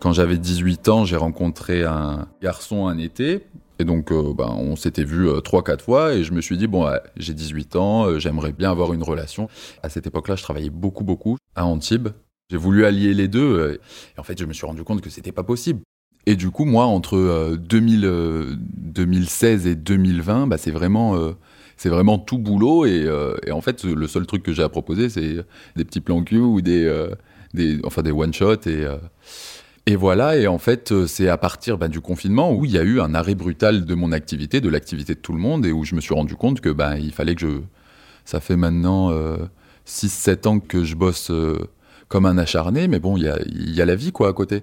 Quand 0.00 0.12
j'avais 0.12 0.38
18 0.38 0.88
ans, 0.88 1.04
j'ai 1.04 1.16
rencontré 1.16 1.84
un 1.84 2.26
garçon 2.40 2.88
un 2.88 2.96
été. 2.96 3.46
Et 3.80 3.84
donc, 3.84 4.12
euh, 4.12 4.34
ben, 4.34 4.54
on 4.58 4.76
s'était 4.76 5.04
vu 5.04 5.26
euh, 5.26 5.40
trois, 5.40 5.64
quatre 5.64 5.82
fois. 5.82 6.12
Et 6.12 6.22
je 6.22 6.32
me 6.32 6.42
suis 6.42 6.58
dit, 6.58 6.66
bon, 6.66 6.86
j'ai 7.16 7.32
18 7.32 7.76
ans, 7.76 8.04
euh, 8.04 8.18
j'aimerais 8.18 8.52
bien 8.52 8.70
avoir 8.70 8.92
une 8.92 9.02
relation. 9.02 9.48
À 9.82 9.88
cette 9.88 10.06
époque-là, 10.06 10.36
je 10.36 10.42
travaillais 10.42 10.68
beaucoup, 10.68 11.02
beaucoup 11.02 11.38
à 11.56 11.64
Antibes. 11.64 12.08
J'ai 12.50 12.58
voulu 12.58 12.84
allier 12.84 13.14
les 13.14 13.26
deux. 13.26 13.80
et 14.16 14.20
en 14.20 14.22
fait, 14.22 14.38
je 14.38 14.44
me 14.44 14.52
suis 14.52 14.66
rendu 14.66 14.84
compte 14.84 15.00
que 15.00 15.08
c'était 15.08 15.32
pas 15.32 15.44
possible. 15.44 15.80
Et 16.26 16.36
du 16.36 16.50
coup, 16.50 16.66
moi, 16.66 16.84
entre 16.84 17.56
2000, 17.56 18.58
2016 18.58 19.66
et 19.66 19.74
2020, 19.76 20.46
bah, 20.48 20.58
c'est 20.58 20.70
vraiment 20.70 21.16
c'est 21.76 21.88
vraiment 21.88 22.18
tout 22.18 22.36
boulot 22.38 22.84
et, 22.84 23.08
en 23.50 23.60
fait 23.62 23.84
le 23.84 24.06
seul 24.06 24.26
truc 24.26 24.42
que 24.42 24.52
j'ai 24.52 24.62
à 24.62 24.68
proposer 24.68 25.08
c'est 25.08 25.36
des 25.76 25.84
petits 25.86 26.02
plans 26.02 26.22
cul 26.22 26.36
ou 26.36 26.60
des, 26.60 27.08
des 27.54 27.80
enfin 27.84 28.02
des 28.02 28.10
one 28.10 28.34
shot 28.34 28.66
et 28.66 28.84
et 29.86 29.96
voilà, 29.96 30.36
et 30.36 30.46
en 30.46 30.58
fait, 30.58 30.92
euh, 30.92 31.06
c'est 31.06 31.28
à 31.28 31.38
partir 31.38 31.78
ben, 31.78 31.88
du 31.88 32.00
confinement 32.00 32.52
où 32.52 32.64
il 32.64 32.70
y 32.70 32.78
a 32.78 32.82
eu 32.82 33.00
un 33.00 33.14
arrêt 33.14 33.34
brutal 33.34 33.84
de 33.84 33.94
mon 33.94 34.12
activité, 34.12 34.60
de 34.60 34.68
l'activité 34.68 35.14
de 35.14 35.20
tout 35.20 35.32
le 35.32 35.38
monde, 35.38 35.64
et 35.64 35.72
où 35.72 35.84
je 35.84 35.94
me 35.94 36.00
suis 36.00 36.14
rendu 36.14 36.36
compte 36.36 36.60
que 36.60 36.68
ben, 36.68 36.96
il 36.96 37.12
fallait 37.12 37.34
que 37.34 37.40
je. 37.40 37.60
Ça 38.26 38.38
fait 38.38 38.56
maintenant 38.56 39.10
6-7 39.86 40.28
euh, 40.46 40.50
ans 40.50 40.60
que 40.60 40.84
je 40.84 40.94
bosse 40.94 41.30
euh, 41.30 41.58
comme 42.08 42.26
un 42.26 42.38
acharné, 42.38 42.86
mais 42.86 43.00
bon, 43.00 43.16
il 43.16 43.24
y 43.24 43.80
a, 43.80 43.86
la 43.86 43.96
vie 43.96 44.12
quoi 44.12 44.28
à 44.28 44.32
côté. 44.32 44.62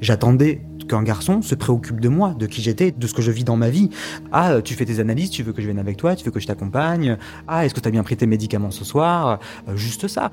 J'attendais 0.00 0.62
qu'un 0.88 1.02
garçon 1.02 1.42
se 1.42 1.54
préoccupe 1.54 2.00
de 2.00 2.08
moi, 2.08 2.34
de 2.38 2.46
qui 2.46 2.60
j'étais, 2.60 2.92
de 2.92 3.06
ce 3.06 3.14
que 3.14 3.22
je 3.22 3.30
vis 3.30 3.44
dans 3.44 3.56
ma 3.56 3.70
vie. 3.70 3.90
Ah, 4.32 4.60
tu 4.62 4.74
fais 4.74 4.84
tes 4.84 5.00
analyses, 5.00 5.30
tu 5.30 5.42
veux 5.42 5.52
que 5.52 5.62
je 5.62 5.66
vienne 5.66 5.78
avec 5.78 5.96
toi, 5.96 6.14
tu 6.14 6.24
veux 6.24 6.30
que 6.30 6.40
je 6.40 6.46
t'accompagne. 6.46 7.16
Ah, 7.48 7.64
est-ce 7.64 7.74
que 7.74 7.80
tu 7.80 7.88
as 7.88 7.90
bien 7.90 8.02
pris 8.02 8.16
tes 8.16 8.26
médicaments 8.26 8.70
ce 8.70 8.84
soir? 8.84 9.40
Juste 9.74 10.06
ça. 10.06 10.30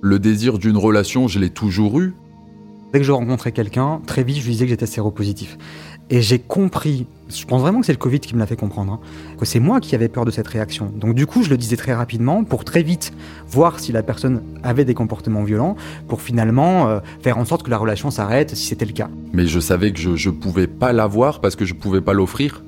Le 0.00 0.20
désir 0.20 0.58
d'une 0.58 0.76
relation, 0.76 1.26
je 1.26 1.40
l'ai 1.40 1.50
toujours 1.50 2.00
eu. 2.00 2.14
Dès 2.92 3.00
que 3.00 3.04
je 3.04 3.12
rencontrais 3.12 3.52
quelqu'un, 3.52 4.00
très 4.06 4.22
vite, 4.22 4.36
je 4.38 4.44
lui 4.44 4.52
disais 4.52 4.64
que 4.64 4.70
j'étais 4.70 4.86
séropositif. 4.86 5.58
Et 6.08 6.22
j'ai 6.22 6.38
compris, 6.38 7.06
je 7.28 7.44
pense 7.44 7.60
vraiment 7.60 7.80
que 7.80 7.86
c'est 7.86 7.92
le 7.92 7.98
Covid 7.98 8.20
qui 8.20 8.34
me 8.34 8.38
l'a 8.38 8.46
fait 8.46 8.56
comprendre, 8.56 8.92
hein, 8.92 9.00
que 9.38 9.44
c'est 9.44 9.60
moi 9.60 9.80
qui 9.80 9.94
avais 9.94 10.08
peur 10.08 10.24
de 10.24 10.30
cette 10.30 10.48
réaction. 10.48 10.90
Donc 10.94 11.14
du 11.14 11.26
coup, 11.26 11.42
je 11.42 11.50
le 11.50 11.58
disais 11.58 11.76
très 11.76 11.92
rapidement 11.92 12.44
pour 12.44 12.64
très 12.64 12.82
vite 12.82 13.12
voir 13.48 13.80
si 13.80 13.92
la 13.92 14.02
personne 14.02 14.42
avait 14.62 14.86
des 14.86 14.94
comportements 14.94 15.42
violents, 15.42 15.76
pour 16.06 16.22
finalement 16.22 16.88
euh, 16.88 17.00
faire 17.20 17.36
en 17.36 17.44
sorte 17.44 17.64
que 17.64 17.70
la 17.70 17.76
relation 17.76 18.10
s'arrête 18.10 18.54
si 18.54 18.66
c'était 18.66 18.86
le 18.86 18.92
cas. 18.92 19.10
Mais 19.32 19.46
je 19.46 19.60
savais 19.60 19.92
que 19.92 19.98
je 19.98 20.30
ne 20.30 20.34
pouvais 20.34 20.68
pas 20.68 20.92
l'avoir 20.92 21.40
parce 21.40 21.56
que 21.56 21.66
je 21.66 21.74
ne 21.74 21.78
pouvais 21.78 22.00
pas 22.00 22.14
l'offrir. 22.14 22.62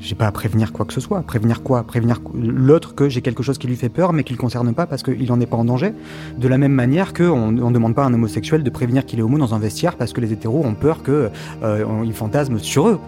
J'ai 0.00 0.14
pas 0.14 0.26
à 0.26 0.32
prévenir 0.32 0.72
quoi 0.72 0.84
que 0.86 0.92
ce 0.92 1.00
soit. 1.00 1.22
Prévenir 1.22 1.62
quoi? 1.62 1.82
Prévenir 1.82 2.20
l'autre 2.34 2.94
que 2.94 3.08
j'ai 3.08 3.20
quelque 3.20 3.42
chose 3.42 3.58
qui 3.58 3.66
lui 3.66 3.74
fait 3.74 3.88
peur 3.88 4.12
mais 4.12 4.22
qui 4.22 4.32
le 4.32 4.38
concerne 4.38 4.72
pas 4.72 4.86
parce 4.86 5.02
qu'il 5.02 5.30
en 5.32 5.40
est 5.40 5.46
pas 5.46 5.56
en 5.56 5.64
danger. 5.64 5.92
De 6.38 6.46
la 6.46 6.56
même 6.56 6.72
manière 6.72 7.12
qu'on 7.12 7.50
ne 7.50 7.72
demande 7.72 7.94
pas 7.94 8.04
à 8.04 8.06
un 8.06 8.14
homosexuel 8.14 8.62
de 8.62 8.70
prévenir 8.70 9.04
qu'il 9.06 9.18
est 9.18 9.22
homo 9.22 9.38
dans 9.38 9.54
un 9.54 9.58
vestiaire 9.58 9.96
parce 9.96 10.12
que 10.12 10.20
les 10.20 10.32
hétéros 10.32 10.64
ont 10.64 10.74
peur 10.74 11.02
qu'ils 11.02 11.30
euh, 11.62 12.12
fantasment 12.12 12.58
sur 12.58 12.88
eux. 12.88 13.00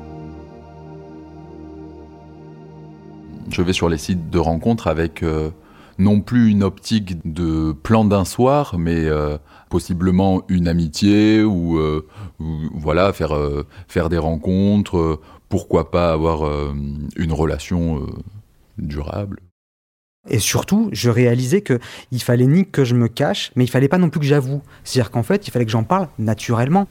Je 3.51 3.63
vais 3.63 3.73
sur 3.73 3.89
les 3.89 3.99
sites 3.99 4.31
de 4.31 4.39
rencontres 4.39 4.89
avec 4.89 5.23
euh, 5.23 5.51
non 5.99 6.21
plus 6.21 6.51
une 6.51 6.65
optique 6.65 7.19
de 7.25 7.73
plan 7.73 8.05
d'un 8.05 8.25
soir, 8.25 8.77
mais 8.79 9.05
euh, 9.07 9.39
possiblement 9.69 10.43
une 10.49 10.67
amitié 10.67 11.43
ou, 11.45 11.79
voilà 12.75 13.13
faire 13.13 13.37
faire 13.87 14.09
des 14.09 14.19
rencontres 14.19 15.21
pourquoi 15.51 15.91
pas 15.91 16.13
avoir 16.13 16.47
euh, 16.47 16.73
une 17.17 17.33
relation 17.33 18.01
euh, 18.01 18.07
durable. 18.79 19.41
Et 20.29 20.39
surtout, 20.39 20.89
je 20.93 21.11
réalisais 21.11 21.61
que 21.61 21.79
il 22.13 22.23
fallait 22.23 22.47
ni 22.47 22.67
que 22.67 22.85
je 22.85 22.95
me 22.95 23.09
cache, 23.09 23.51
mais 23.57 23.65
il 23.65 23.69
fallait 23.69 23.89
pas 23.89 23.99
non 23.99 24.11
plus 24.11 24.21
que 24.21 24.27
j'avoue. 24.27 24.63
C'est-à-dire 24.85 25.11
qu'en 25.11 25.23
fait, 25.23 25.49
il 25.49 25.51
fallait 25.51 25.65
que 25.65 25.71
j'en 25.71 25.83
parle 25.83 26.09
naturellement. 26.19 26.89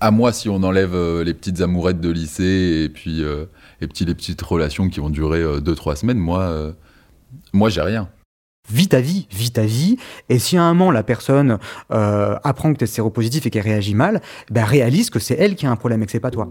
À 0.00 0.10
moi, 0.10 0.32
si 0.32 0.48
on 0.48 0.62
enlève 0.62 0.94
euh, 0.94 1.22
les 1.22 1.32
petites 1.32 1.60
amourettes 1.60 2.00
de 2.00 2.10
lycée 2.10 2.82
et 2.84 2.88
puis 2.88 3.22
les, 3.80 3.86
petits, 3.86 4.04
les 4.04 4.14
petites 4.14 4.42
relations 4.42 4.88
qui 4.88 4.98
vont 5.00 5.10
durer 5.10 5.42
2-3 5.60 5.96
semaines, 5.96 6.18
moi, 6.18 6.74
moi 7.52 7.68
j'ai 7.68 7.82
rien. 7.82 8.08
Vis 8.68 8.88
ta 8.88 9.00
vie, 9.00 9.28
vis 9.30 9.52
ta 9.52 9.64
vie. 9.64 9.96
Et 10.28 10.38
si 10.38 10.56
à 10.56 10.62
un 10.62 10.74
moment 10.74 10.90
la 10.90 11.02
personne 11.02 11.58
apprend 11.90 12.72
que 12.72 12.78
tu 12.78 12.84
es 12.84 12.88
séropositif 12.88 13.46
et 13.46 13.50
qu'elle 13.50 13.62
réagit 13.62 13.94
mal, 13.94 14.22
ben 14.50 14.64
réalise 14.64 15.10
que 15.10 15.18
c'est 15.18 15.34
elle 15.34 15.54
qui 15.54 15.66
a 15.66 15.70
un 15.70 15.76
problème 15.76 16.02
et 16.02 16.06
que 16.06 16.12
c'est 16.12 16.20
pas 16.20 16.30
toi 16.30 16.48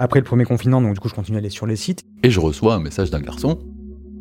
après 0.00 0.18
le 0.18 0.24
premier 0.24 0.44
confinement, 0.44 0.80
donc 0.80 0.94
du 0.94 1.00
coup, 1.00 1.10
je 1.10 1.14
continue 1.14 1.36
à 1.36 1.40
aller 1.40 1.50
sur 1.50 1.66
les 1.66 1.76
sites. 1.76 2.02
Et 2.22 2.30
je 2.30 2.40
reçois 2.40 2.74
un 2.74 2.80
message 2.80 3.10
d'un 3.10 3.20
garçon. 3.20 3.58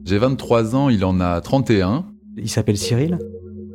J'ai 0.05 0.17
23 0.17 0.75
ans, 0.75 0.89
il 0.89 1.05
en 1.05 1.21
a 1.21 1.39
31. 1.39 2.05
Il 2.35 2.49
s'appelle 2.49 2.77
Cyril 2.77 3.17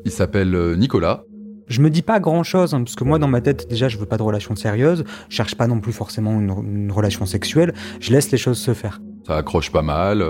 Il 0.05 0.11
s'appelle 0.11 0.55
euh, 0.55 0.77
Nicolas. 0.77 1.25
Je 1.67 1.81
me 1.81 1.89
dis 1.89 2.03
pas 2.03 2.21
grand 2.21 2.43
chose, 2.43 2.75
hein, 2.75 2.83
parce 2.83 2.95
que 2.95 3.05
moi, 3.05 3.19
dans 3.19 3.27
ma 3.27 3.41
tête, 3.41 3.71
déjà, 3.71 3.89
je 3.89 3.97
veux 3.97 4.05
pas 4.05 4.19
de 4.19 4.23
relation 4.23 4.55
sérieuse. 4.55 5.05
Je 5.31 5.35
cherche 5.35 5.55
pas 5.55 5.67
non 5.67 5.81
plus 5.81 5.95
forcément 5.95 6.39
une, 6.39 6.93
relation 6.93 7.25
sexuelle. 7.25 7.73
Je 8.01 8.13
laisse 8.13 8.31
les 8.31 8.39
choses 8.39 8.59
se 8.59 8.75
faire. 8.75 9.01
Ça 9.27 9.37
accroche 9.37 9.73
pas 9.73 9.81
mal. 9.81 10.23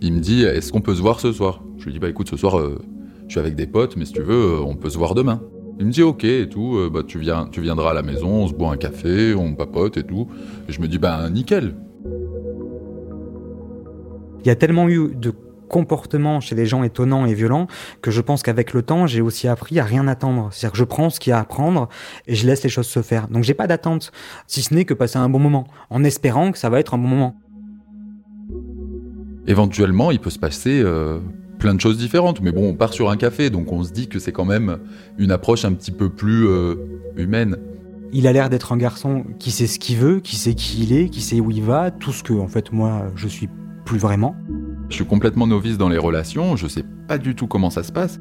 Il 0.00 0.14
me 0.14 0.20
dit, 0.20 0.44
est-ce 0.44 0.72
qu'on 0.72 0.80
peut 0.80 0.94
se 0.94 1.02
voir 1.02 1.20
ce 1.20 1.30
soir? 1.30 1.62
Je 1.76 1.84
lui 1.84 1.92
dis, 1.92 1.98
bah 1.98 2.08
écoute, 2.08 2.30
ce 2.30 2.38
soir, 2.38 2.58
euh, 2.58 2.80
je 3.26 3.32
suis 3.32 3.40
avec 3.40 3.54
des 3.54 3.66
potes, 3.66 3.98
mais 3.98 4.06
si 4.06 4.14
tu 4.14 4.22
veux, 4.22 4.54
euh, 4.54 4.60
on 4.64 4.76
peut 4.76 4.88
se 4.88 4.96
voir 4.96 5.14
demain. 5.14 5.42
Il 5.82 5.86
me 5.86 5.90
dit 5.90 6.04
ok 6.04 6.22
et 6.22 6.48
tout, 6.48 6.76
euh, 6.76 6.88
bah, 6.88 7.00
tu, 7.04 7.18
viens, 7.18 7.48
tu 7.50 7.60
viendras 7.60 7.90
à 7.90 7.92
la 7.92 8.02
maison, 8.02 8.28
on 8.28 8.46
se 8.46 8.54
boit 8.54 8.70
un 8.70 8.76
café, 8.76 9.34
on 9.34 9.56
papote 9.56 9.96
et 9.96 10.04
tout. 10.04 10.28
Et 10.68 10.72
je 10.72 10.80
me 10.80 10.86
dis 10.86 10.98
bah 10.98 11.28
nickel. 11.28 11.74
Il 14.44 14.46
y 14.46 14.50
a 14.50 14.54
tellement 14.54 14.88
eu 14.88 15.12
de 15.12 15.32
comportements 15.68 16.38
chez 16.38 16.54
les 16.54 16.66
gens 16.66 16.84
étonnants 16.84 17.26
et 17.26 17.34
violents 17.34 17.66
que 18.00 18.12
je 18.12 18.20
pense 18.20 18.44
qu'avec 18.44 18.74
le 18.74 18.82
temps, 18.82 19.08
j'ai 19.08 19.20
aussi 19.20 19.48
appris 19.48 19.80
à 19.80 19.84
rien 19.84 20.06
attendre. 20.06 20.50
C'est-à-dire 20.52 20.70
que 20.70 20.78
je 20.78 20.84
prends 20.84 21.10
ce 21.10 21.18
qu'il 21.18 21.32
y 21.32 21.34
a 21.34 21.38
à 21.38 21.40
apprendre 21.40 21.88
et 22.28 22.36
je 22.36 22.46
laisse 22.46 22.62
les 22.62 22.70
choses 22.70 22.86
se 22.86 23.02
faire. 23.02 23.26
Donc 23.26 23.42
j'ai 23.42 23.54
pas 23.54 23.66
d'attente, 23.66 24.12
si 24.46 24.62
ce 24.62 24.72
n'est 24.72 24.84
que 24.84 24.94
passer 24.94 25.18
un 25.18 25.28
bon 25.28 25.40
moment, 25.40 25.66
en 25.90 26.04
espérant 26.04 26.52
que 26.52 26.58
ça 26.58 26.70
va 26.70 26.78
être 26.78 26.94
un 26.94 26.98
bon 26.98 27.08
moment. 27.08 27.34
Éventuellement, 29.48 30.12
il 30.12 30.20
peut 30.20 30.30
se 30.30 30.38
passer 30.38 30.80
euh, 30.80 31.18
plein 31.62 31.74
de 31.74 31.80
choses 31.80 31.96
différentes. 31.96 32.40
Mais 32.42 32.50
bon, 32.50 32.68
on 32.68 32.74
part 32.74 32.92
sur 32.92 33.08
un 33.08 33.16
café, 33.16 33.48
donc 33.48 33.70
on 33.72 33.84
se 33.84 33.92
dit 33.92 34.08
que 34.08 34.18
c'est 34.18 34.32
quand 34.32 34.44
même 34.44 34.78
une 35.16 35.30
approche 35.30 35.64
un 35.64 35.72
petit 35.72 35.92
peu 35.92 36.10
plus 36.10 36.46
euh, 36.46 36.74
humaine. 37.16 37.56
Il 38.12 38.26
a 38.26 38.32
l'air 38.32 38.50
d'être 38.50 38.72
un 38.72 38.76
garçon 38.76 39.24
qui 39.38 39.52
sait 39.52 39.68
ce 39.68 39.78
qu'il 39.78 39.96
veut, 39.96 40.18
qui 40.18 40.34
sait 40.34 40.54
qui 40.54 40.82
il 40.82 40.92
est, 40.92 41.08
qui 41.08 41.20
sait 41.20 41.38
où 41.40 41.52
il 41.52 41.62
va, 41.62 41.92
tout 41.92 42.12
ce 42.12 42.24
que, 42.24 42.32
en 42.32 42.48
fait, 42.48 42.72
moi, 42.72 43.04
je 43.14 43.28
suis 43.28 43.48
plus 43.84 43.98
vraiment. 43.98 44.34
Je 44.88 44.96
suis 44.96 45.06
complètement 45.06 45.46
novice 45.46 45.78
dans 45.78 45.88
les 45.88 45.98
relations, 45.98 46.56
je 46.56 46.66
sais 46.66 46.84
pas 47.06 47.16
du 47.16 47.36
tout 47.36 47.46
comment 47.46 47.70
ça 47.70 47.84
se 47.84 47.92
passe. 47.92 48.20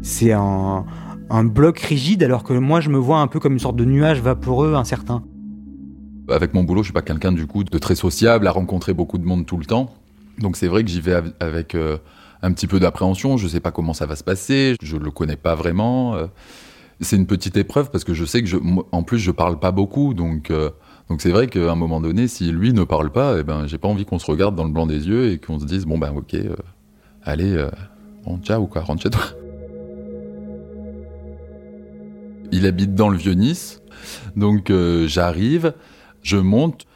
C'est 0.00 0.32
un, 0.32 0.86
un 1.28 1.44
bloc 1.44 1.78
rigide, 1.78 2.22
alors 2.22 2.42
que 2.42 2.54
moi, 2.54 2.80
je 2.80 2.88
me 2.88 2.98
vois 2.98 3.20
un 3.20 3.26
peu 3.26 3.38
comme 3.38 3.52
une 3.52 3.58
sorte 3.58 3.76
de 3.76 3.84
nuage 3.84 4.20
vaporeux 4.22 4.74
incertain. 4.74 5.22
Avec 6.30 6.54
mon 6.54 6.64
boulot, 6.64 6.82
je 6.82 6.86
suis 6.86 6.94
pas 6.94 7.02
quelqu'un 7.02 7.32
du 7.32 7.46
coup 7.46 7.64
de 7.64 7.78
très 7.78 7.96
sociable, 7.96 8.46
à 8.46 8.50
rencontrer 8.50 8.94
beaucoup 8.94 9.18
de 9.18 9.24
monde 9.24 9.44
tout 9.44 9.58
le 9.58 9.66
temps. 9.66 9.94
Donc 10.38 10.56
c'est 10.56 10.68
vrai 10.68 10.82
que 10.82 10.88
j'y 10.88 11.02
vais 11.02 11.20
avec 11.38 11.74
euh, 11.74 11.98
un 12.42 12.52
petit 12.52 12.66
peu 12.66 12.80
d'appréhension. 12.80 13.36
Je 13.36 13.44
ne 13.44 13.48
sais 13.48 13.60
pas 13.60 13.70
comment 13.70 13.94
ça 13.94 14.06
va 14.06 14.16
se 14.16 14.24
passer. 14.24 14.76
Je 14.82 14.96
ne 14.96 15.04
le 15.04 15.10
connais 15.10 15.36
pas 15.36 15.54
vraiment. 15.54 16.14
Euh. 16.14 16.26
C'est 17.00 17.16
une 17.16 17.26
petite 17.26 17.56
épreuve 17.56 17.90
parce 17.90 18.04
que 18.04 18.14
je 18.14 18.24
sais 18.24 18.42
que, 18.42 18.48
je, 18.48 18.58
en 18.92 19.02
plus, 19.02 19.18
je 19.18 19.30
parle 19.30 19.58
pas 19.58 19.72
beaucoup. 19.72 20.14
Donc, 20.14 20.50
euh, 20.50 20.70
donc 21.08 21.20
c'est 21.20 21.30
vrai 21.30 21.48
qu'à 21.48 21.72
un 21.72 21.74
moment 21.74 22.00
donné, 22.00 22.28
si 22.28 22.52
lui 22.52 22.72
ne 22.72 22.84
parle 22.84 23.10
pas, 23.10 23.38
eh 23.40 23.42
ben, 23.42 23.66
j'ai 23.66 23.78
pas 23.78 23.88
envie 23.88 24.04
qu'on 24.04 24.18
se 24.20 24.30
regarde 24.30 24.54
dans 24.54 24.64
le 24.64 24.70
blanc 24.70 24.86
des 24.86 25.08
yeux 25.08 25.32
et 25.32 25.38
qu'on 25.38 25.58
se 25.58 25.64
dise 25.64 25.84
bon 25.84 25.98
ben 25.98 26.12
ok, 26.14 26.34
euh, 26.34 26.54
allez, 27.24 27.66
bon 28.24 28.38
ciao 28.38 28.66
quoi, 28.66 28.82
rentre 28.82 29.02
chez 29.02 29.10
toi. 29.10 29.22
Il 32.52 32.66
habite 32.66 32.94
dans 32.94 33.08
le 33.08 33.16
vieux 33.16 33.32
Nice, 33.32 33.82
donc 34.36 34.72
j'arrive, 35.06 35.74
je 36.22 36.36
monte. 36.36 36.86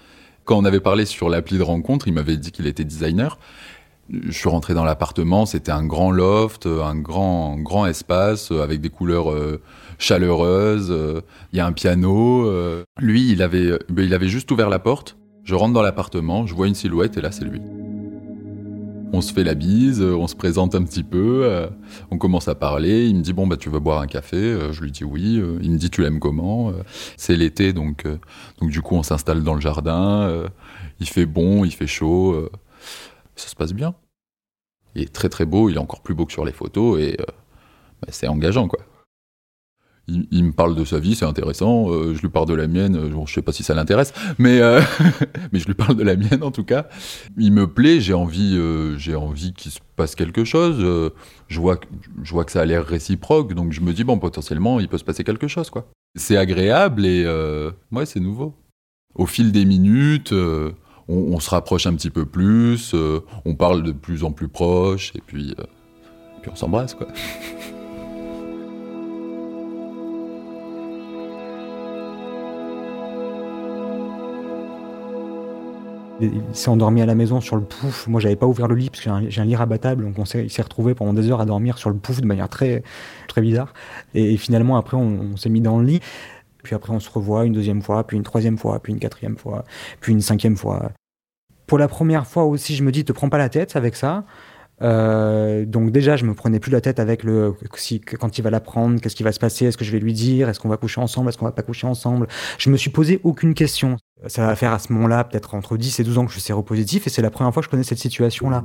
Quand 0.45 0.57
on 0.57 0.65
avait 0.65 0.81
parlé 0.81 1.05
sur 1.05 1.29
l'appli 1.29 1.59
de 1.59 1.65
rencontre, 1.65 2.07
il 2.07 2.15
m'avait 2.15 2.37
dit 2.37 2.53
qu'il 2.53 2.69
était 2.69 2.85
designer. 2.85 3.39
Je 4.09 4.31
suis 4.31 4.49
rentré 4.49 4.73
dans 4.73 4.85
l'appartement, 4.85 5.47
c'était 5.47 5.73
un 5.73 5.85
grand 5.85 6.13
loft, 6.13 6.67
un 6.67 6.95
grand, 6.95 7.57
grand 7.57 7.87
espace 7.87 8.53
euh, 8.53 8.63
avec 8.63 8.81
des 8.81 8.89
couleurs 8.89 9.33
euh, 9.33 9.61
chaleureuses. 9.99 10.93
Euh, 10.93 11.23
il 11.53 11.57
y 11.57 11.61
a 11.61 11.67
un 11.67 11.73
piano. 11.73 12.49
Lui, 12.99 13.33
il 13.33 13.43
avait, 13.43 13.79
il 13.97 14.15
avait 14.15 14.29
juste 14.29 14.51
ouvert 14.51 14.69
la 14.69 14.79
porte. 14.79 15.17
Je 15.43 15.55
rentre 15.55 15.75
dans 15.75 15.83
l'appartement, 15.83 16.47
je 16.47 16.55
vois 16.55 16.69
une 16.69 16.75
silhouette 16.75 17.17
et 17.17 17.21
là, 17.21 17.33
c'est 17.33 17.45
lui. 17.45 17.61
On 19.13 19.21
se 19.21 19.33
fait 19.33 19.45
la 19.45 19.55
bise, 19.55 20.03
on 20.03 20.27
se 20.27 20.35
présente 20.35 20.75
un 20.75 20.83
petit 20.83 21.05
peu, 21.05 21.69
on 22.11 22.19
commence 22.19 22.49
à 22.49 22.57
parler. 22.57 23.07
Il 23.07 23.17
me 23.17 23.23
dit 23.23 23.33
bon 23.33 23.47
bah 23.47 23.57
tu 23.57 23.71
veux 23.71 23.79
boire 23.79 24.01
un 24.01 24.09
café 24.09 24.59
Je 24.73 24.83
lui 24.83 24.91
dis 24.91 25.05
oui. 25.05 25.41
Il 25.63 25.71
me 25.71 25.79
dit 25.79 25.89
tu 25.89 26.03
l'aimes 26.03 26.19
comment 26.19 26.73
C'est 27.17 27.37
l'été 27.37 27.73
donc 27.73 28.05
donc 28.61 28.71
du 28.71 28.83
coup 28.83 28.97
on 28.97 29.05
s'installe 29.05 29.45
dans 29.45 29.55
le 29.55 29.61
jardin. 29.61 30.45
Il 30.99 31.09
fait 31.09 31.27
bon, 31.27 31.65
il 31.65 31.71
fait 31.71 31.87
chaud 31.87 32.51
ça 33.37 33.49
se 33.49 33.55
passe 33.55 33.73
bien. 33.73 33.95
Il 34.95 35.03
est 35.03 35.13
très 35.13 35.29
très 35.29 35.45
beau, 35.45 35.69
il 35.69 35.77
est 35.77 35.81
encore 35.81 36.03
plus 36.03 36.15
beau 36.15 36.27
que 36.27 36.33
sur 36.33 36.45
les 36.45 36.53
photos 36.53 37.01
et 37.01 37.17
euh, 37.21 37.25
bah, 38.01 38.09
c'est 38.11 38.29
engageant 38.29 38.69
quoi. 38.69 38.81
il, 40.09 40.45
me 40.45 40.53
parle 40.53 40.75
de 40.75 40.85
sa 40.85 40.99
vie, 40.99 41.15
c'est 41.15 41.25
intéressant. 41.25 41.91
Euh, 41.91 42.15
je 42.15 42.21
lui 42.23 42.29
parle 42.29 42.47
de 42.47 42.55
la 42.55 42.67
mienne. 42.67 42.97
Euh, 42.97 43.27
je 43.27 43.33
sais 43.33 43.43
pas 43.43 43.53
si 43.53 43.63
ça 43.63 43.75
l'intéresse, 43.75 44.13
mais 44.39 44.61
euh, 44.61 44.81
mais 45.53 45.59
je 45.59 45.67
lui 45.67 45.75
parle 45.75 45.97
de 45.97 46.03
la 46.03 46.17
mienne 46.17 46.43
en 46.43 46.51
tout 46.51 46.65
cas. 46.65 46.87
Il 47.37 47.53
me 47.53 47.67
plaît. 47.67 48.01
J'ai 48.01 48.15
envie, 48.15 48.59
j'ai 48.99 49.15
envie 49.15 49.53
qu'il 49.53 49.73
se 49.73 49.81
passe 49.97 50.15
quelque 50.15 50.45
chose. 50.45 51.13
je 51.49 51.61
vois, 51.61 51.79
je 52.23 52.33
vois 52.33 52.45
que 52.45 52.53
ça 52.53 52.61
a 52.61 52.65
l'air 52.65 52.85
réciproque, 52.85 53.55
donc 53.55 53.73
je 53.73 53.81
me 53.81 53.93
dis 53.93 54.05
bon, 54.05 54.19
potentiellement, 54.19 54.81
il 54.81 54.89
peut 54.89 54.99
se 54.99 55.05
passer 55.05 55.25
quelque 55.25 55.49
chose, 55.49 55.71
quoi. 55.71 55.89
C'est 56.15 56.37
agréable 56.37 57.05
et 57.05 57.27
ouais, 57.93 58.07
c'est 58.07 58.21
nouveau. 58.21 58.55
Au 59.15 59.27
fil 59.27 59.53
des 59.53 59.65
minutes. 59.65 60.33
On, 61.09 61.39
se 61.39 61.51
rapproche 61.51 61.87
un 61.87 61.95
petit 61.95 62.11
peu 62.11 62.25
plus, 62.25 62.95
on 63.45 63.55
parle 63.55 63.85
de 63.85 63.93
plus 63.93 64.25
en 64.25 64.33
plus 64.33 64.49
proche, 64.49 65.13
et 65.15 65.21
puis, 65.25 65.55
puis 66.43 66.51
on 66.53 66.57
s'embrasse, 66.57 66.95
quoi. 66.95 67.07
Il 76.19 76.43
s'est 76.53 76.71
endormi 76.71 77.03
à 77.03 77.07
la 77.07 77.15
maison 77.15 77.41
sur 77.41 77.57
le 77.57 77.63
pouf. 77.63 78.07
Moi, 78.07 78.21
j'avais 78.21 78.37
pas 78.37 78.47
ouvert 78.47 78.69
le 78.69 78.75
lit 78.75 78.89
parce 78.89 79.03
que 79.03 79.11
j'ai 79.29 79.41
un, 79.41 79.45
lit 79.45 79.57
rabattable. 79.57 80.05
Donc, 80.05 80.19
on 80.19 80.25
s'est 80.25 80.49
retrouvé 80.63 80.95
pendant 80.95 81.13
des 81.13 81.31
heures 81.31 81.43
à 81.43 81.45
dormir 81.45 81.77
sur 81.77 81.91
le 81.91 81.97
pouf 81.97 82.21
de 82.23 82.27
manière 82.27 82.49
très, 82.49 82.83
très 83.29 83.43
bizarre. 83.43 83.75
Et, 84.15 84.37
finalement, 84.39 84.79
après, 84.79 84.97
on, 84.97 85.37
s'est 85.37 85.51
mis 85.51 85.61
dans 85.61 85.79
le 85.79 85.87
lit. 85.87 86.01
Puis 86.67 86.75
après, 86.75 86.93
on 86.93 86.99
se 86.99 87.09
revoit 87.09 87.45
une 87.45 87.53
deuxième 87.53 87.81
fois, 87.81 88.05
puis 88.05 88.17
une 88.17 88.25
troisième 88.25 88.59
fois, 88.59 88.81
puis 88.81 88.93
une 88.93 88.99
quatrième 88.99 89.37
fois, 89.37 89.65
puis 90.01 90.13
une 90.13 90.21
cinquième 90.21 90.57
fois. 90.57 90.91
Pour 91.69 91.79
la 91.79 91.87
première 91.87 92.27
fois 92.27 92.45
aussi, 92.45 92.75
je 92.75 92.83
me 92.83 92.91
dis, 92.91 93.05
te 93.05 93.13
prends 93.13 93.29
pas 93.29 93.39
la 93.39 93.49
tête 93.49 93.77
avec 93.77 93.95
ça. 93.95 94.25
Euh, 94.83 95.65
donc 95.65 95.93
déjà, 95.93 96.17
je 96.17 96.25
me 96.25 96.35
prenais 96.35 96.59
plus 96.59 96.73
la 96.73 96.81
tête 96.81 96.99
avec 96.99 97.23
le 97.23 97.55
si, 97.77 98.01
quand 98.01 98.37
il 98.37 98.43
va 98.43 98.51
l'apprendre, 98.51 99.01
qu'est-ce 99.01 99.15
qui 99.15 99.23
va 99.23 99.31
se 99.31 99.39
passer, 99.39 99.67
est-ce 99.67 99.79
que 99.79 99.85
je 99.85 99.93
vais 99.93 100.01
lui 100.01 100.13
dire, 100.13 100.49
est-ce 100.49 100.59
qu'on 100.59 100.69
va 100.69 100.77
coucher 100.77 101.01
ensemble, 101.01 101.29
est-ce 101.29 101.39
qu'on 101.39 101.47
va 101.47 101.53
pas 101.53 101.63
coucher 101.63 101.87
ensemble. 101.87 102.27
Je 102.59 102.69
me 102.69 102.77
suis 102.77 102.91
posé 102.91 103.21
aucune 103.23 103.55
question. 103.55 103.97
Ça 104.27 104.45
va 104.45 104.57
faire 104.57 104.73
à 104.73 104.81
ce 104.81 104.93
moment-là 104.93 105.23
peut-être 105.23 105.55
entre 105.55 105.77
10 105.77 106.01
et 106.01 106.05
12 106.05 106.19
ans 106.19 106.25
que 106.25 106.31
je 106.33 106.39
suis 106.39 106.47
séropositif 106.47 107.07
et 107.07 107.11
c'est 107.11 107.23
la 107.23 107.31
première 107.31 107.55
fois 107.55 107.63
que 107.63 107.67
je 107.67 107.71
connais 107.71 107.85
cette 107.85 107.99
situation-là. 107.99 108.65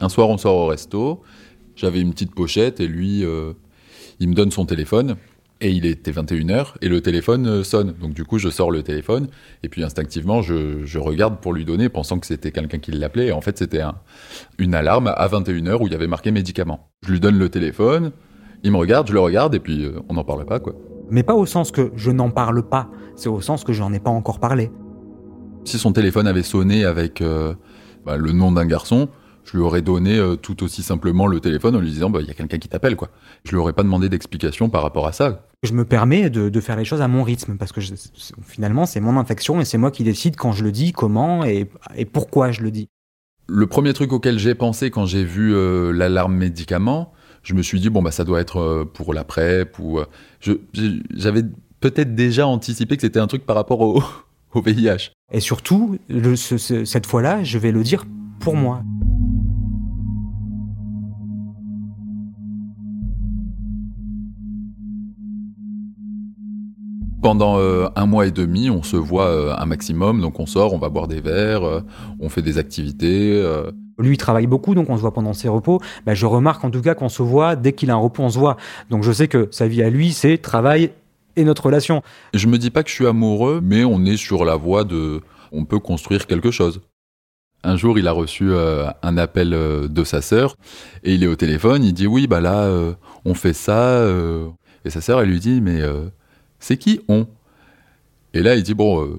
Un 0.00 0.08
soir, 0.08 0.30
on 0.30 0.38
sort 0.38 0.56
au 0.56 0.66
resto. 0.66 1.22
J'avais 1.74 2.00
une 2.00 2.12
petite 2.12 2.34
pochette 2.34 2.80
et 2.80 2.88
lui, 2.88 3.24
euh, 3.24 3.52
il 4.18 4.28
me 4.28 4.34
donne 4.34 4.50
son 4.50 4.64
téléphone. 4.64 5.16
Et 5.62 5.70
il 5.70 5.86
était 5.86 6.10
21h 6.10 6.74
et 6.82 6.88
le 6.88 7.00
téléphone 7.00 7.46
euh, 7.46 7.64
sonne. 7.64 7.94
Donc 7.98 8.12
du 8.12 8.24
coup, 8.24 8.38
je 8.38 8.50
sors 8.50 8.70
le 8.70 8.82
téléphone 8.82 9.28
et 9.62 9.70
puis 9.70 9.82
instinctivement, 9.82 10.42
je, 10.42 10.98
regarde 10.98 11.40
pour 11.40 11.54
lui 11.54 11.64
donner, 11.64 11.88
pensant 11.88 12.18
que 12.18 12.26
c'était 12.26 12.52
quelqu'un 12.52 12.78
qui 12.78 12.92
l'appelait. 12.92 13.28
Et 13.28 13.32
en 13.32 13.40
fait, 13.40 13.56
c'était 13.56 13.82
une 14.58 14.74
alarme 14.74 15.08
à 15.08 15.26
21h 15.28 15.80
où 15.80 15.86
il 15.86 15.92
y 15.92 15.96
avait 15.96 16.06
marqué 16.06 16.30
médicament. 16.30 16.90
Je 17.06 17.12
lui 17.12 17.20
donne 17.20 17.38
le 17.38 17.48
téléphone, 17.48 18.12
il 18.64 18.72
me 18.72 18.76
regarde, 18.76 19.08
je 19.08 19.14
le 19.14 19.20
regarde 19.20 19.54
et 19.54 19.60
puis 19.60 19.84
euh, 19.84 20.00
on 20.08 20.14
n'en 20.14 20.24
parle 20.24 20.44
pas 20.44 20.60
quoi. 20.60 20.74
Mais 21.10 21.22
pas 21.22 21.34
au 21.34 21.46
sens 21.46 21.70
que 21.70 21.90
je 21.94 22.10
n'en 22.10 22.30
parle 22.30 22.62
pas, 22.68 22.90
c'est 23.14 23.28
au 23.28 23.40
sens 23.40 23.64
que 23.64 23.72
je 23.72 23.80
n'en 23.80 23.92
ai 23.92 24.00
pas 24.00 24.10
encore 24.10 24.40
parlé. 24.40 24.70
Si 25.64 25.78
son 25.78 25.92
téléphone 25.92 26.26
avait 26.26 26.42
sonné 26.42 26.84
avec 26.84 27.22
euh, 27.22 27.54
bah, 28.04 28.16
le 28.16 28.32
nom 28.32 28.52
d'un 28.52 28.66
garçon, 28.66 29.08
je 29.46 29.56
lui 29.56 29.62
aurais 29.62 29.82
donné 29.82 30.18
euh, 30.18 30.36
tout 30.36 30.62
aussi 30.64 30.82
simplement 30.82 31.26
le 31.26 31.40
téléphone 31.40 31.76
en 31.76 31.80
lui 31.80 31.90
disant 31.90 32.10
bah, 32.10 32.20
il 32.20 32.26
y 32.26 32.30
a 32.30 32.34
quelqu'un 32.34 32.58
qui 32.58 32.68
t'appelle 32.68 32.96
quoi. 32.96 33.10
Je 33.44 33.50
lui 33.52 33.58
aurais 33.58 33.72
pas 33.72 33.84
demandé 33.84 34.08
d'explication 34.08 34.68
par 34.68 34.82
rapport 34.82 35.06
à 35.06 35.12
ça. 35.12 35.46
Je 35.62 35.72
me 35.72 35.84
permets 35.84 36.30
de, 36.30 36.60
faire 36.60 36.76
les 36.76 36.84
choses 36.84 37.00
à 37.00 37.08
mon 37.08 37.22
rythme 37.22 37.56
parce 37.56 37.72
que 37.72 37.80
finalement 38.44 38.86
c'est 38.86 39.00
mon 39.00 39.16
infection 39.16 39.60
et 39.60 39.64
c'est 39.64 39.78
moi 39.78 39.90
qui 39.90 40.02
décide 40.04 40.36
quand 40.36 40.52
je 40.52 40.64
le 40.64 40.72
dis, 40.72 40.92
comment 40.92 41.44
et, 41.44 41.68
pourquoi 42.12 42.50
je 42.50 42.62
le 42.62 42.70
dis. 42.70 42.88
Le 43.46 43.66
premier 43.68 43.92
truc 43.92 44.12
auquel 44.12 44.38
j'ai 44.38 44.56
pensé 44.56 44.90
quand 44.90 45.06
j'ai 45.06 45.24
vu 45.24 45.54
euh, 45.54 45.92
l'alarme 45.92 46.34
médicament, 46.34 47.12
je 47.44 47.54
me 47.54 47.62
suis 47.62 47.78
dit 47.78 47.88
bon 47.88 48.02
bah 48.02 48.10
ça 48.10 48.24
doit 48.24 48.40
être 48.40 48.58
euh, 48.58 48.84
pour 48.84 49.14
la 49.14 49.22
PrEP 49.22 49.78
ou 49.78 50.00
j'avais 50.40 51.42
peut-être 51.78 52.16
déjà 52.16 52.48
anticipé 52.48 52.96
que 52.96 53.02
c'était 53.02 53.20
un 53.20 53.28
truc 53.28 53.46
par 53.46 53.54
rapport 53.54 53.80
au, 53.80 54.02
au 54.54 54.60
VIH. 54.60 55.12
Et 55.32 55.40
surtout, 55.40 55.98
cette 56.84 57.06
fois-là, 57.06 57.44
je 57.44 57.58
vais 57.58 57.70
le 57.70 57.84
dire 57.84 58.04
pour 58.40 58.56
moi. 58.56 58.82
Pendant 67.26 67.58
euh, 67.58 67.88
un 67.96 68.06
mois 68.06 68.28
et 68.28 68.30
demi, 68.30 68.70
on 68.70 68.84
se 68.84 68.96
voit 68.96 69.26
euh, 69.26 69.52
un 69.58 69.66
maximum, 69.66 70.20
donc 70.20 70.38
on 70.38 70.46
sort, 70.46 70.72
on 70.74 70.78
va 70.78 70.90
boire 70.90 71.08
des 71.08 71.20
verres, 71.20 71.64
euh, 71.64 71.80
on 72.20 72.28
fait 72.28 72.40
des 72.40 72.56
activités. 72.56 73.44
Lui, 73.98 74.14
il 74.14 74.16
travaille 74.16 74.46
beaucoup, 74.46 74.76
donc 74.76 74.88
on 74.90 74.96
se 74.96 75.00
voit 75.00 75.12
pendant 75.12 75.32
ses 75.32 75.48
repos. 75.48 75.80
Bah, 76.06 76.14
je 76.14 76.24
remarque 76.24 76.62
en 76.62 76.70
tout 76.70 76.82
cas 76.82 76.94
qu'on 76.94 77.08
se 77.08 77.24
voit 77.24 77.56
dès 77.56 77.72
qu'il 77.72 77.90
a 77.90 77.94
un 77.94 77.98
repos, 77.98 78.22
on 78.22 78.28
se 78.28 78.38
voit. 78.38 78.56
Donc 78.90 79.02
je 79.02 79.10
sais 79.10 79.26
que 79.26 79.48
sa 79.50 79.66
vie 79.66 79.82
à 79.82 79.90
lui, 79.90 80.12
c'est 80.12 80.38
travail 80.38 80.92
et 81.34 81.42
notre 81.42 81.66
relation. 81.66 82.00
Je 82.32 82.46
me 82.46 82.58
dis 82.58 82.70
pas 82.70 82.84
que 82.84 82.90
je 82.90 82.94
suis 82.94 83.08
amoureux, 83.08 83.60
mais 83.60 83.82
on 83.82 84.04
est 84.04 84.16
sur 84.16 84.44
la 84.44 84.54
voie 84.54 84.84
de, 84.84 85.20
on 85.50 85.64
peut 85.64 85.80
construire 85.80 86.28
quelque 86.28 86.52
chose. 86.52 86.80
Un 87.64 87.76
jour, 87.76 87.98
il 87.98 88.06
a 88.06 88.12
reçu 88.12 88.52
un 88.54 89.18
appel 89.18 89.50
de 89.50 90.04
sa 90.04 90.22
sœur 90.22 90.54
et 91.02 91.14
il 91.14 91.24
est 91.24 91.26
au 91.26 91.34
téléphone. 91.34 91.82
Il 91.82 91.92
dit 91.92 92.06
oui, 92.06 92.28
bah 92.28 92.40
là, 92.40 92.70
on 93.24 93.34
fait 93.34 93.52
ça. 93.52 94.06
et 94.84 94.90
sa 94.90 95.00
sœur, 95.00 95.20
elle 95.20 95.30
lui 95.30 95.40
dit 95.40 95.60
mais 95.60 95.82
c'est 96.60 96.76
qui 96.76 97.00
on 97.08 97.26
Et 98.34 98.42
là, 98.42 98.54
il 98.54 98.62
dit 98.62 98.74
Bon, 98.74 99.02
euh, 99.02 99.18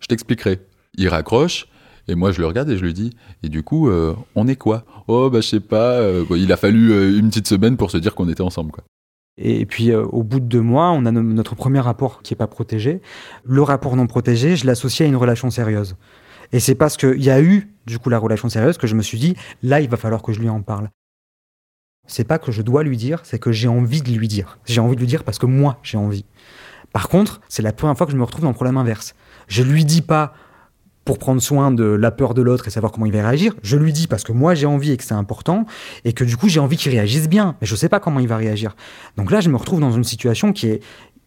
je 0.00 0.06
t'expliquerai. 0.06 0.60
Il 0.96 1.08
raccroche, 1.08 1.66
et 2.08 2.14
moi, 2.14 2.32
je 2.32 2.40
le 2.40 2.46
regarde 2.46 2.68
et 2.70 2.76
je 2.76 2.84
lui 2.84 2.94
dis 2.94 3.10
Et 3.42 3.48
du 3.48 3.62
coup, 3.62 3.88
euh, 3.88 4.14
on 4.34 4.46
est 4.48 4.56
quoi? 4.56 4.84
Oh, 5.08 5.30
bah, 5.30 5.40
je 5.40 5.48
sais 5.48 5.60
pas. 5.60 5.98
Euh, 6.00 6.24
il 6.30 6.52
a 6.52 6.56
fallu 6.56 7.18
une 7.18 7.28
petite 7.28 7.48
semaine 7.48 7.76
pour 7.76 7.90
se 7.90 7.98
dire 7.98 8.14
qu'on 8.14 8.28
était 8.28 8.42
ensemble, 8.42 8.72
quoi. 8.72 8.84
Et 9.38 9.64
puis 9.64 9.94
au 9.94 10.22
bout 10.22 10.40
de 10.40 10.44
deux 10.44 10.60
mois, 10.60 10.90
on 10.90 11.06
a 11.06 11.10
notre 11.10 11.54
premier 11.54 11.80
rapport 11.80 12.20
qui 12.20 12.34
n'est 12.34 12.36
pas 12.36 12.46
protégé. 12.46 13.00
Le 13.44 13.62
rapport 13.62 13.96
non 13.96 14.06
protégé, 14.06 14.56
je 14.56 14.66
l'associe 14.66 15.06
à 15.06 15.08
une 15.08 15.16
relation 15.16 15.48
sérieuse. 15.48 15.96
Et 16.52 16.60
c'est 16.60 16.74
parce 16.74 16.98
qu'il 16.98 17.22
y 17.22 17.30
a 17.30 17.40
eu 17.40 17.72
du 17.86 17.98
coup 17.98 18.10
la 18.10 18.18
relation 18.18 18.48
sérieuse 18.48 18.76
que 18.76 18.86
je 18.86 18.94
me 18.94 19.02
suis 19.02 19.18
dit 19.18 19.34
là, 19.62 19.80
il 19.80 19.88
va 19.88 19.96
falloir 19.96 20.22
que 20.22 20.32
je 20.32 20.40
lui 20.40 20.50
en 20.50 20.60
parle. 20.60 20.90
C'est 22.06 22.24
pas 22.24 22.38
que 22.38 22.52
je 22.52 22.62
dois 22.62 22.82
lui 22.82 22.96
dire, 22.96 23.20
c'est 23.24 23.38
que 23.38 23.52
j'ai 23.52 23.68
envie 23.68 24.02
de 24.02 24.10
lui 24.10 24.28
dire. 24.28 24.58
J'ai 24.66 24.80
envie 24.80 24.96
de 24.96 25.00
lui 25.00 25.06
dire 25.06 25.24
parce 25.24 25.38
que 25.38 25.46
moi 25.46 25.78
j'ai 25.82 25.96
envie. 25.96 26.24
Par 26.92 27.08
contre, 27.08 27.40
c'est 27.48 27.62
la 27.62 27.72
première 27.72 27.96
fois 27.96 28.06
que 28.06 28.12
je 28.12 28.16
me 28.16 28.24
retrouve 28.24 28.42
dans 28.42 28.50
le 28.50 28.54
problème 28.54 28.76
inverse. 28.76 29.14
Je 29.48 29.62
lui 29.62 29.84
dis 29.84 30.02
pas 30.02 30.34
pour 31.04 31.18
prendre 31.18 31.42
soin 31.42 31.70
de 31.72 31.84
la 31.84 32.10
peur 32.10 32.34
de 32.34 32.42
l'autre 32.42 32.68
et 32.68 32.70
savoir 32.70 32.92
comment 32.92 33.06
il 33.06 33.12
va 33.12 33.22
réagir. 33.22 33.54
Je 33.62 33.76
lui 33.76 33.92
dis 33.92 34.06
parce 34.06 34.22
que 34.22 34.32
moi 34.32 34.54
j'ai 34.54 34.66
envie 34.66 34.92
et 34.92 34.96
que 34.96 35.04
c'est 35.04 35.14
important 35.14 35.66
et 36.04 36.12
que 36.12 36.24
du 36.24 36.36
coup 36.36 36.48
j'ai 36.48 36.60
envie 36.60 36.76
qu'il 36.76 36.92
réagisse 36.92 37.28
bien, 37.28 37.56
mais 37.60 37.66
je 37.66 37.74
sais 37.74 37.88
pas 37.88 38.00
comment 38.00 38.20
il 38.20 38.28
va 38.28 38.36
réagir. 38.36 38.76
Donc 39.16 39.30
là, 39.30 39.40
je 39.40 39.50
me 39.50 39.56
retrouve 39.56 39.80
dans 39.80 39.92
une 39.92 40.04
situation 40.04 40.52
qui 40.52 40.68
est 40.68 40.80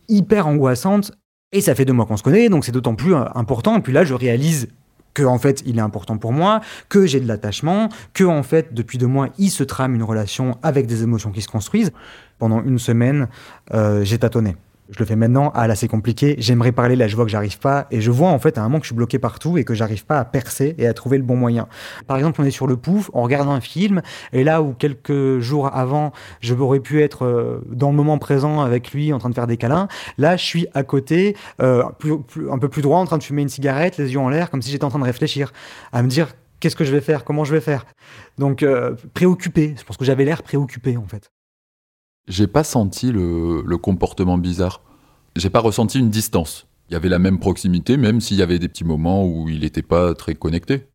hyper 0.07 0.47
angoissante 0.47 1.11
et 1.51 1.61
ça 1.61 1.75
fait 1.75 1.85
deux 1.85 1.93
mois 1.93 2.05
qu'on 2.05 2.17
se 2.17 2.23
connaît, 2.23 2.49
donc 2.49 2.65
c'est 2.65 2.71
d'autant 2.71 2.95
plus 2.95 3.15
euh, 3.15 3.25
important. 3.35 3.77
Et 3.77 3.81
puis 3.81 3.93
là, 3.93 4.03
je 4.03 4.13
réalise 4.13 4.67
que 5.13 5.23
en 5.23 5.37
fait 5.37 5.63
il 5.65 5.77
est 5.77 5.81
important 5.81 6.17
pour 6.17 6.33
moi, 6.33 6.61
que 6.89 7.05
j'ai 7.05 7.19
de 7.19 7.27
l'attachement, 7.27 7.89
que 8.13 8.23
en 8.23 8.43
fait 8.43 8.73
depuis 8.73 8.97
deux 8.97 9.07
mois 9.07 9.29
il 9.37 9.49
se 9.49 9.63
trame 9.63 9.95
une 9.95 10.03
relation 10.03 10.57
avec 10.61 10.87
des 10.87 11.03
émotions 11.03 11.31
qui 11.31 11.41
se 11.41 11.47
construisent. 11.47 11.91
Pendant 12.37 12.61
une 12.61 12.79
semaine, 12.79 13.29
euh, 13.73 14.03
j'ai 14.03 14.17
tâtonné. 14.17 14.57
Je 14.89 14.99
le 14.99 15.05
fais 15.05 15.15
maintenant, 15.15 15.51
ah 15.55 15.65
là 15.65 15.73
c'est 15.73 15.87
compliqué, 15.87 16.35
j'aimerais 16.37 16.71
parler, 16.71 16.95
là 16.95 17.07
je 17.07 17.15
vois 17.15 17.25
que 17.25 17.31
j'arrive 17.31 17.57
pas, 17.57 17.87
et 17.89 18.01
je 18.01 18.11
vois 18.11 18.29
en 18.29 18.37
fait 18.37 18.59
à 18.59 18.61
un 18.61 18.65
moment 18.65 18.77
que 18.77 18.83
je 18.83 18.89
suis 18.89 18.95
bloqué 18.95 19.17
partout 19.17 19.57
et 19.57 19.63
que 19.63 19.73
j'arrive 19.73 20.05
pas 20.05 20.19
à 20.19 20.25
percer 20.25 20.75
et 20.77 20.85
à 20.85 20.93
trouver 20.93 21.17
le 21.17 21.23
bon 21.23 21.35
moyen. 21.35 21.67
Par 22.05 22.17
exemple, 22.17 22.39
on 22.39 22.45
est 22.45 22.51
sur 22.51 22.67
le 22.67 22.77
pouf, 22.77 23.09
on 23.13 23.23
regarde 23.23 23.49
un 23.49 23.61
film, 23.61 24.03
et 24.31 24.43
là 24.43 24.61
où 24.61 24.73
quelques 24.73 25.39
jours 25.39 25.75
avant, 25.75 26.11
je 26.39 26.53
aurais 26.53 26.81
pu 26.81 27.01
être 27.01 27.25
euh, 27.25 27.61
dans 27.71 27.89
le 27.89 27.95
moment 27.95 28.19
présent 28.19 28.61
avec 28.61 28.91
lui 28.91 29.11
en 29.11 29.17
train 29.17 29.29
de 29.29 29.35
faire 29.35 29.47
des 29.47 29.57
câlins, 29.57 29.87
là 30.19 30.37
je 30.37 30.43
suis 30.43 30.67
à 30.75 30.83
côté, 30.83 31.35
euh, 31.61 31.83
un 31.83 32.59
peu 32.59 32.69
plus 32.69 32.81
droit, 32.83 32.99
en 32.99 33.05
train 33.05 33.17
de 33.17 33.23
fumer 33.23 33.41
une 33.41 33.49
cigarette, 33.49 33.97
les 33.97 34.13
yeux 34.13 34.19
en 34.19 34.29
l'air, 34.29 34.51
comme 34.51 34.61
si 34.61 34.69
j'étais 34.69 34.85
en 34.85 34.89
train 34.89 34.99
de 34.99 35.05
réfléchir, 35.05 35.51
à 35.93 36.03
me 36.03 36.07
dire 36.07 36.27
qu'est-ce 36.59 36.75
que 36.75 36.85
je 36.85 36.91
vais 36.91 37.01
faire, 37.01 37.23
comment 37.23 37.43
je 37.43 37.53
vais 37.53 37.61
faire? 37.61 37.87
Donc 38.37 38.61
euh, 38.61 38.95
préoccupé, 39.15 39.73
je 39.79 39.83
pense 39.83 39.97
que 39.97 40.05
j'avais 40.05 40.25
l'air 40.25 40.43
préoccupé 40.43 40.95
en 40.95 41.05
fait 41.05 41.31
j'ai 42.27 42.47
pas 42.47 42.63
senti 42.63 43.11
le, 43.11 43.77
comportement 43.77 44.37
bizarre. 44.37 44.81
J'ai 45.35 45.49
pas 45.49 45.59
ressenti 45.59 45.99
une 45.99 46.09
distance. 46.09 46.67
Il 46.89 46.93
y 46.93 46.95
avait 46.95 47.09
la 47.09 47.19
même 47.19 47.39
proximité, 47.39 47.97
même 47.97 48.21
s'il 48.21 48.37
y 48.37 48.41
avait 48.41 48.59
des 48.59 48.67
petits 48.67 48.85
moments 48.85 49.25
où 49.25 49.49
il 49.49 49.61
n'était 49.61 49.81
pas 49.81 50.13
très 50.13 50.35
connecté. 50.35 50.87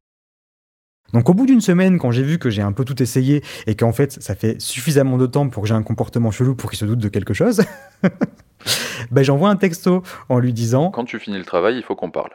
Donc 1.12 1.28
au 1.28 1.34
bout 1.34 1.46
d'une 1.46 1.60
semaine, 1.60 1.98
quand 1.98 2.12
j'ai 2.12 2.22
vu 2.22 2.38
que 2.38 2.50
j'ai 2.50 2.62
un 2.62 2.70
peu 2.70 2.84
tout 2.84 3.02
essayé 3.02 3.42
et 3.66 3.74
qu'en 3.74 3.92
fait 3.92 4.22
ça 4.22 4.36
fait 4.36 4.60
suffisamment 4.60 5.18
de 5.18 5.26
temps 5.26 5.48
pour 5.48 5.64
que 5.64 5.68
j'ai 5.68 5.74
un 5.74 5.82
comportement 5.82 6.30
chelou 6.30 6.54
pour 6.54 6.70
qu'il 6.70 6.78
se 6.78 6.84
doute 6.84 7.00
de 7.00 7.08
quelque 7.08 7.34
chose, 7.34 7.62
ben 9.10 9.24
j'envoie 9.24 9.50
un 9.50 9.56
texto 9.56 10.04
en 10.28 10.38
lui 10.38 10.52
disant 10.52 10.90
Quand 10.90 11.04
tu 11.04 11.18
finis 11.18 11.38
le 11.38 11.44
travail, 11.44 11.76
il 11.76 11.82
faut 11.82 11.96
qu'on 11.96 12.12
parle. 12.12 12.30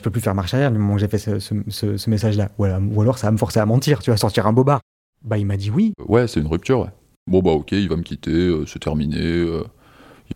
Je 0.00 0.04
peux 0.04 0.10
plus 0.10 0.20
faire 0.20 0.34
marche 0.34 0.52
arrière 0.52 0.72
du 0.72 0.78
moment 0.78 0.94
où 0.94 0.98
j'ai 0.98 1.06
fait 1.06 1.18
ce, 1.18 2.10
message-là. 2.10 2.50
Ou, 2.58 2.64
alors 3.00 3.18
ça 3.18 3.28
va 3.28 3.30
me 3.30 3.36
forcer 3.36 3.60
à 3.60 3.66
mentir, 3.66 4.00
tu 4.00 4.10
vas 4.10 4.16
sortir 4.16 4.48
un 4.48 4.52
bobard. 4.52 4.80
Bah 5.22 5.38
il 5.38 5.46
m'a 5.46 5.56
dit 5.56 5.70
oui. 5.70 5.92
Ouais, 6.08 6.26
c'est 6.26 6.40
une 6.40 6.48
rupture, 6.48 6.80
ouais. 6.80 6.90
Bon, 7.28 7.40
bah 7.40 7.52
ok, 7.52 7.70
il 7.72 7.88
va 7.88 7.94
me 7.94 8.02
quitter, 8.02 8.32
euh, 8.32 8.66
c'est 8.66 8.80
terminé. 8.80 9.20
Euh. 9.20 9.62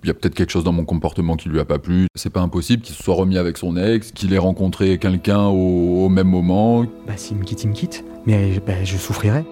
il 0.03 0.07
y 0.07 0.11
a 0.11 0.14
peut-être 0.14 0.37
quelque 0.37 0.53
chose 0.53 0.62
dans 0.62 0.72
mon 0.72 0.85
comportement 0.85 1.35
qui 1.35 1.49
lui 1.49 1.59
a 1.59 1.64
pas 1.64 1.81
plu. 1.81 2.07
C'est 2.14 2.31
pas 2.31 2.40
impossible 2.40 2.83
qu'il 2.83 2.94
se 2.94 3.03
soit 3.03 3.16
remis 3.16 3.38
avec 3.38 3.59
son 3.59 3.77
ex, 3.77 4.12
qu'il 4.12 4.33
ait 4.33 4.38
rencontré 4.38 4.96
quelqu'un 4.99 5.46
au, 5.46 6.09
même 6.09 6.29
moment. 6.29 6.85
Bah 7.07 7.16
s'il 7.16 7.38
me 7.38 7.44
quitte, 7.44 7.64
il 7.64 7.70
me 7.70 7.75
quitte. 7.75 8.05
Mais 8.25 8.62
bah, 8.64 8.85
je 8.85 8.96
souffrirai. 8.96 9.44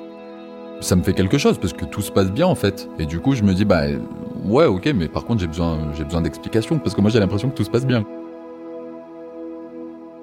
Ça 0.81 0.95
me 0.95 1.03
fait 1.03 1.13
quelque 1.13 1.37
chose 1.37 1.59
parce 1.59 1.73
que 1.73 1.85
tout 1.85 2.03
se 2.03 2.13
passe 2.13 2.31
bien 2.31 2.47
en 2.47 2.55
fait. 2.55 2.89
Et 3.01 3.07
du 3.07 3.19
coup, 3.19 3.35
je 3.35 3.43
me 3.43 3.53
dis, 3.53 3.65
bah 3.65 3.83
ouais, 4.45 4.67
ok, 4.67 4.87
mais 4.95 5.09
par 5.09 5.25
contre, 5.25 5.41
j'ai 5.41 5.49
besoin, 5.49 5.93
j'ai 5.97 6.05
besoin 6.05 6.23
d'explications 6.23 6.79
parce 6.79 6.95
que 6.95 7.01
moi, 7.01 7.11
j'ai 7.11 7.19
l'impression 7.19 7.51
que 7.51 7.57
tout 7.57 7.65
se 7.65 7.71
passe 7.71 7.87
bien. 7.87 8.07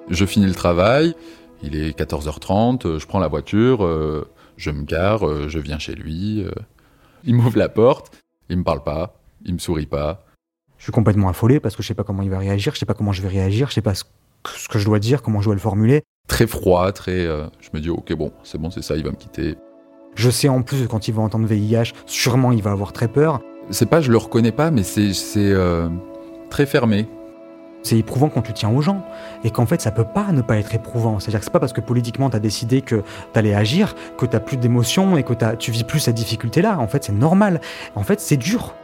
Je 0.08 0.24
finis 0.24 0.46
le 0.46 0.54
travail, 0.54 1.14
il 1.62 1.76
est 1.76 1.96
14h30, 1.96 2.98
je 2.98 3.06
prends 3.06 3.20
la 3.20 3.28
voiture, 3.28 3.84
euh, 3.84 4.26
je 4.56 4.70
me 4.70 4.82
gare, 4.82 5.26
euh, 5.28 5.48
je 5.48 5.58
viens 5.58 5.78
chez 5.78 5.94
lui. 5.94 6.44
Euh. 7.24 7.28
Il 7.28 7.34
m'ouvre 7.34 7.58
la 7.58 7.68
porte, 7.68 8.12
il 8.48 8.58
me 8.58 8.64
parle 8.64 8.82
pas, 8.82 9.14
il 9.44 9.54
me 9.54 9.58
sourit 9.58 9.86
pas. 9.86 10.24
Je 10.78 10.84
suis 10.84 10.92
complètement 10.92 11.28
affolé 11.28 11.60
parce 11.60 11.76
que 11.76 11.82
je 11.82 11.88
sais 11.88 11.94
pas 11.94 12.04
comment 12.04 12.22
il 12.22 12.30
va 12.30 12.38
réagir, 12.38 12.74
je 12.74 12.78
sais 12.80 12.86
pas 12.86 12.94
comment 12.94 13.12
je 13.12 13.22
vais 13.22 13.28
réagir, 13.28 13.68
je 13.68 13.74
sais 13.74 13.82
pas 13.82 13.94
ce 13.94 14.04
que 14.68 14.78
je 14.78 14.84
dois 14.84 14.98
dire, 14.98 15.22
comment 15.22 15.40
je 15.40 15.46
dois 15.46 15.54
le 15.54 15.60
formuler. 15.60 16.02
Très 16.28 16.46
froid, 16.46 16.90
très. 16.92 17.24
je 17.26 17.68
me 17.72 17.80
dis, 17.80 17.90
ok, 17.90 18.12
bon, 18.14 18.32
c'est 18.42 18.58
bon, 18.58 18.70
c'est 18.70 18.82
ça, 18.82 18.96
il 18.96 19.04
va 19.04 19.10
me 19.10 19.16
quitter. 19.16 19.56
Je 20.14 20.28
sais 20.28 20.48
en 20.48 20.62
plus 20.62 20.82
que 20.82 20.86
quand 20.88 21.06
il 21.08 21.14
va 21.14 21.22
entendre 21.22 21.46
VIH, 21.46 21.92
sûrement 22.06 22.52
il 22.52 22.62
va 22.62 22.72
avoir 22.72 22.92
très 22.92 23.08
peur. 23.08 23.40
C'est 23.70 23.88
pas, 23.88 24.00
je 24.00 24.10
le 24.10 24.18
reconnais 24.18 24.52
pas, 24.52 24.70
mais 24.70 24.82
c'est 24.82 25.12
très 26.50 26.66
fermé. 26.66 27.06
C'est 27.82 27.98
éprouvant 27.98 28.28
quand 28.28 28.42
tu 28.42 28.52
tiens 28.52 28.70
aux 28.70 28.80
gens. 28.80 29.04
Et 29.44 29.50
qu'en 29.50 29.66
fait, 29.66 29.80
ça 29.80 29.90
peut 29.90 30.04
pas 30.04 30.32
ne 30.32 30.40
pas 30.40 30.56
être 30.56 30.74
éprouvant. 30.74 31.18
C'est-à-dire 31.18 31.40
que 31.40 31.44
c'est 31.44 31.52
pas 31.52 31.60
parce 31.60 31.72
que 31.72 31.80
politiquement 31.80 32.30
tu 32.30 32.36
as 32.36 32.40
décidé 32.40 32.80
que 32.82 33.02
tu 33.32 33.38
allais 33.38 33.54
agir, 33.54 33.94
que 34.16 34.26
tu 34.26 34.38
plus 34.40 34.56
d'émotions 34.56 35.16
et 35.16 35.22
que 35.22 35.32
tu 35.54 35.70
vis 35.70 35.84
plus 35.84 36.00
cette 36.00 36.14
difficulté-là. 36.14 36.78
En 36.78 36.86
fait, 36.86 37.04
c'est 37.04 37.12
normal. 37.12 37.60
En 37.94 38.02
fait, 38.02 38.20
c'est 38.20 38.36
dur. 38.36 38.74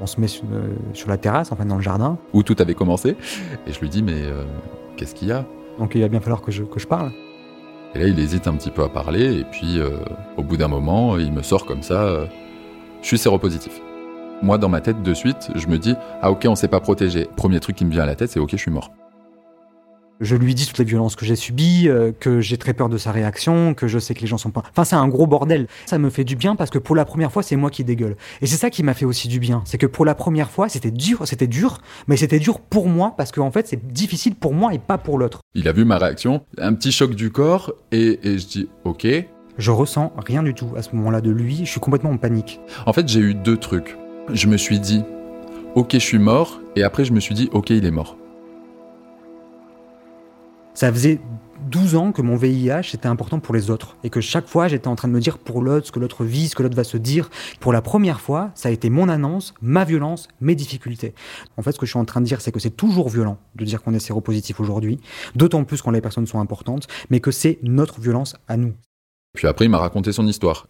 On 0.00 0.06
se 0.06 0.18
met 0.18 0.28
sur, 0.28 0.44
euh, 0.52 1.06
la 1.06 1.18
terrasse, 1.18 1.52
enfin 1.52 1.66
dans 1.66 1.76
le 1.76 1.82
jardin. 1.82 2.16
Où 2.32 2.42
tout 2.42 2.56
avait 2.58 2.74
commencé. 2.74 3.16
Et 3.66 3.72
je 3.72 3.80
lui 3.80 3.90
dis, 3.90 4.02
mais 4.02 4.22
euh, 4.24 4.44
qu'est-ce 4.96 5.14
qu'il 5.14 5.28
y 5.28 5.32
a? 5.32 5.44
Donc 5.78 5.94
il 5.94 6.00
va 6.00 6.08
bien 6.08 6.20
falloir 6.20 6.40
que 6.40 6.50
je, 6.50 6.62
que 6.62 6.80
je 6.80 6.86
parle. 6.86 7.12
Et 7.94 7.98
là, 7.98 8.06
il 8.06 8.18
hésite 8.18 8.46
un 8.46 8.54
petit 8.54 8.70
peu 8.70 8.82
à 8.82 8.88
parler. 8.88 9.40
Et 9.40 9.44
puis, 9.44 9.78
euh, 9.78 9.90
au 10.38 10.42
bout 10.42 10.56
d'un 10.56 10.68
moment, 10.68 11.18
il 11.18 11.32
me 11.32 11.42
sort 11.42 11.66
comme 11.66 11.82
ça, 11.82 12.26
je 13.02 13.06
suis 13.06 13.18
séropositif. 13.18 13.80
Moi, 14.42 14.56
dans 14.56 14.70
ma 14.70 14.80
tête, 14.80 15.02
de 15.02 15.14
suite, 15.14 15.50
je 15.54 15.66
me 15.66 15.78
dis 15.78 15.94
Ah, 16.22 16.30
ok, 16.30 16.46
on 16.48 16.54
s'est 16.54 16.68
pas 16.68 16.80
protégé. 16.80 17.28
Premier 17.36 17.60
truc 17.60 17.76
qui 17.76 17.84
me 17.84 17.90
vient 17.90 18.04
à 18.04 18.06
la 18.06 18.14
tête, 18.14 18.30
c'est 18.30 18.40
Ok, 18.40 18.52
je 18.52 18.56
suis 18.56 18.70
mort. 18.70 18.90
Je 20.20 20.36
lui 20.36 20.54
dis 20.54 20.66
toutes 20.66 20.78
les 20.78 20.84
violences 20.84 21.16
que 21.16 21.24
j'ai 21.24 21.36
subies, 21.36 21.88
euh, 21.88 22.12
que 22.12 22.40
j'ai 22.40 22.58
très 22.58 22.74
peur 22.74 22.90
de 22.90 22.98
sa 22.98 23.10
réaction, 23.10 23.72
que 23.72 23.88
je 23.88 23.98
sais 23.98 24.14
que 24.14 24.20
les 24.20 24.26
gens 24.26 24.36
sont 24.36 24.50
pas. 24.50 24.62
Enfin, 24.70 24.84
c'est 24.84 24.96
un 24.96 25.08
gros 25.08 25.26
bordel. 25.26 25.66
Ça 25.86 25.98
me 25.98 26.10
fait 26.10 26.24
du 26.24 26.36
bien 26.36 26.56
parce 26.56 26.70
que 26.70 26.78
pour 26.78 26.94
la 26.94 27.06
première 27.06 27.32
fois, 27.32 27.42
c'est 27.42 27.56
moi 27.56 27.70
qui 27.70 27.84
dégueule. 27.84 28.16
Et 28.42 28.46
c'est 28.46 28.56
ça 28.56 28.70
qui 28.70 28.82
m'a 28.82 28.92
fait 28.94 29.06
aussi 29.06 29.28
du 29.28 29.40
bien. 29.40 29.62
C'est 29.64 29.78
que 29.78 29.86
pour 29.86 30.04
la 30.04 30.14
première 30.14 30.50
fois, 30.50 30.68
c'était 30.68 30.90
dur, 30.90 31.26
c'était 31.26 31.46
dur, 31.46 31.78
mais 32.06 32.16
c'était 32.16 32.38
dur 32.38 32.60
pour 32.60 32.88
moi 32.88 33.14
parce 33.16 33.32
qu'en 33.32 33.46
en 33.46 33.50
fait, 33.50 33.66
c'est 33.66 33.86
difficile 33.92 34.34
pour 34.34 34.52
moi 34.54 34.74
et 34.74 34.78
pas 34.78 34.98
pour 34.98 35.18
l'autre. 35.18 35.40
Il 35.54 35.68
a 35.68 35.72
vu 35.72 35.84
ma 35.86 35.96
réaction, 35.96 36.42
un 36.58 36.74
petit 36.74 36.92
choc 36.92 37.14
du 37.14 37.30
corps, 37.30 37.72
et, 37.92 38.20
et 38.22 38.38
je 38.38 38.46
dis 38.46 38.68
Ok. 38.84 39.06
Je 39.58 39.70
ressens 39.70 40.12
rien 40.16 40.42
du 40.42 40.54
tout 40.54 40.70
à 40.76 40.82
ce 40.82 40.94
moment-là 40.96 41.20
de 41.20 41.30
lui. 41.30 41.60
Je 41.64 41.70
suis 41.70 41.80
complètement 41.80 42.10
en 42.10 42.16
panique. 42.16 42.60
En 42.86 42.92
fait, 42.92 43.08
j'ai 43.08 43.20
eu 43.20 43.34
deux 43.34 43.56
trucs 43.58 43.96
je 44.34 44.46
me 44.46 44.56
suis 44.56 44.78
dit, 44.78 45.02
ok, 45.74 45.92
je 45.94 45.98
suis 45.98 46.18
mort, 46.18 46.60
et 46.76 46.82
après 46.82 47.04
je 47.04 47.12
me 47.12 47.20
suis 47.20 47.34
dit, 47.34 47.48
ok, 47.52 47.70
il 47.70 47.84
est 47.84 47.90
mort. 47.90 48.16
Ça 50.74 50.92
faisait 50.92 51.20
12 51.68 51.96
ans 51.96 52.12
que 52.12 52.22
mon 52.22 52.36
VIH 52.36 52.94
était 52.94 53.06
important 53.06 53.38
pour 53.38 53.54
les 53.54 53.70
autres 53.70 53.96
et 54.02 54.10
que 54.10 54.20
chaque 54.20 54.46
fois 54.46 54.68
j'étais 54.68 54.88
en 54.88 54.96
train 54.96 55.08
de 55.08 55.12
me 55.12 55.20
dire 55.20 55.38
pour 55.38 55.62
l'autre 55.62 55.86
ce 55.86 55.92
que 55.92 56.00
l'autre 56.00 56.24
vit, 56.24 56.48
ce 56.48 56.54
que 56.54 56.62
l'autre 56.62 56.76
va 56.76 56.84
se 56.84 56.96
dire. 56.96 57.28
Pour 57.60 57.72
la 57.72 57.82
première 57.82 58.20
fois, 58.20 58.50
ça 58.54 58.68
a 58.68 58.72
été 58.72 58.88
mon 58.88 59.08
annonce, 59.08 59.52
ma 59.60 59.84
violence, 59.84 60.28
mes 60.40 60.54
difficultés. 60.54 61.14
En 61.56 61.62
fait, 61.62 61.72
ce 61.72 61.78
que 61.78 61.86
je 61.86 61.90
suis 61.90 61.98
en 61.98 62.04
train 62.04 62.20
de 62.20 62.26
dire, 62.26 62.40
c'est 62.40 62.52
que 62.52 62.60
c'est 62.60 62.70
toujours 62.70 63.08
violent 63.08 63.38
de 63.56 63.64
dire 63.64 63.82
qu'on 63.82 63.94
est 63.94 64.00
séropositif 64.00 64.60
aujourd'hui, 64.60 65.00
d'autant 65.34 65.64
plus 65.64 65.82
quand 65.82 65.90
les 65.90 66.00
personnes 66.00 66.26
sont 66.26 66.40
importantes, 66.40 66.86
mais 67.10 67.20
que 67.20 67.30
c'est 67.30 67.58
notre 67.62 68.00
violence 68.00 68.36
à 68.48 68.56
nous. 68.56 68.72
Puis 69.34 69.46
après, 69.46 69.66
il 69.66 69.68
m'a 69.68 69.78
raconté 69.78 70.12
son 70.12 70.26
histoire. 70.26 70.66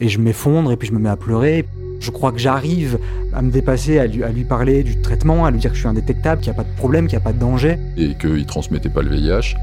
Et 0.00 0.08
je 0.08 0.18
m'effondre 0.18 0.72
et 0.72 0.76
puis 0.76 0.88
je 0.88 0.92
me 0.92 0.98
mets 0.98 1.08
à 1.08 1.16
pleurer. 1.16 1.66
Je 2.00 2.10
crois 2.10 2.32
que 2.32 2.38
j'arrive 2.38 2.98
à 3.34 3.42
me 3.42 3.50
dépasser, 3.50 3.98
à 3.98 4.06
lui, 4.06 4.24
à 4.24 4.30
lui, 4.30 4.44
parler 4.44 4.82
du 4.82 5.00
traitement, 5.02 5.44
à 5.44 5.50
lui 5.50 5.58
dire 5.58 5.70
que 5.70 5.76
je 5.76 5.80
suis 5.80 5.88
indétectable, 5.88 6.40
qu'il 6.40 6.50
n'y 6.50 6.58
a 6.58 6.62
pas 6.62 6.68
de 6.68 6.76
problème, 6.76 7.06
qu'il 7.06 7.18
n'y 7.18 7.22
a 7.22 7.24
pas 7.24 7.34
de 7.34 7.38
danger. 7.38 7.76
Et 7.98 8.14
qu'il 8.14 8.32
ne 8.32 8.44
transmettait 8.44 8.88
pas 8.88 9.02
le 9.02 9.10
VIH. 9.10 9.54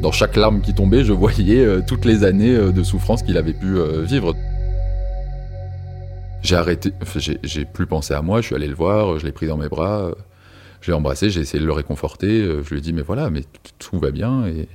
Dans 0.00 0.12
chaque 0.12 0.36
larme 0.36 0.60
qui 0.60 0.74
tombait, 0.74 1.02
je 1.02 1.12
voyais 1.12 1.64
euh, 1.64 1.82
toutes 1.84 2.04
les 2.04 2.22
années 2.22 2.54
euh, 2.54 2.70
de 2.70 2.84
souffrance 2.84 3.24
qu'il 3.24 3.36
avait 3.36 3.52
pu 3.52 3.76
euh, 3.76 4.02
vivre. 4.02 4.36
J'ai 6.42 6.54
arrêté, 6.54 6.92
j'ai 7.42 7.64
plus 7.64 7.86
pensé 7.86 8.14
à 8.14 8.22
moi, 8.22 8.40
je 8.40 8.46
suis 8.46 8.54
allé 8.54 8.68
le 8.68 8.74
voir, 8.74 9.18
je 9.18 9.26
l'ai 9.26 9.32
pris 9.32 9.48
dans 9.48 9.56
mes 9.56 9.68
bras, 9.68 10.12
je 10.80 10.92
l'ai 10.92 10.96
embrassé, 10.96 11.30
j'ai 11.30 11.40
essayé 11.40 11.60
de 11.60 11.66
le 11.66 11.72
réconforter, 11.72 12.42
je 12.62 12.70
lui 12.70 12.78
ai 12.78 12.80
dit 12.80 12.92
mais 12.92 13.02
voilà, 13.02 13.28
mais 13.28 13.42
tout 13.80 13.98
va 13.98 14.12
bien. 14.12 14.46
Et, 14.46 14.68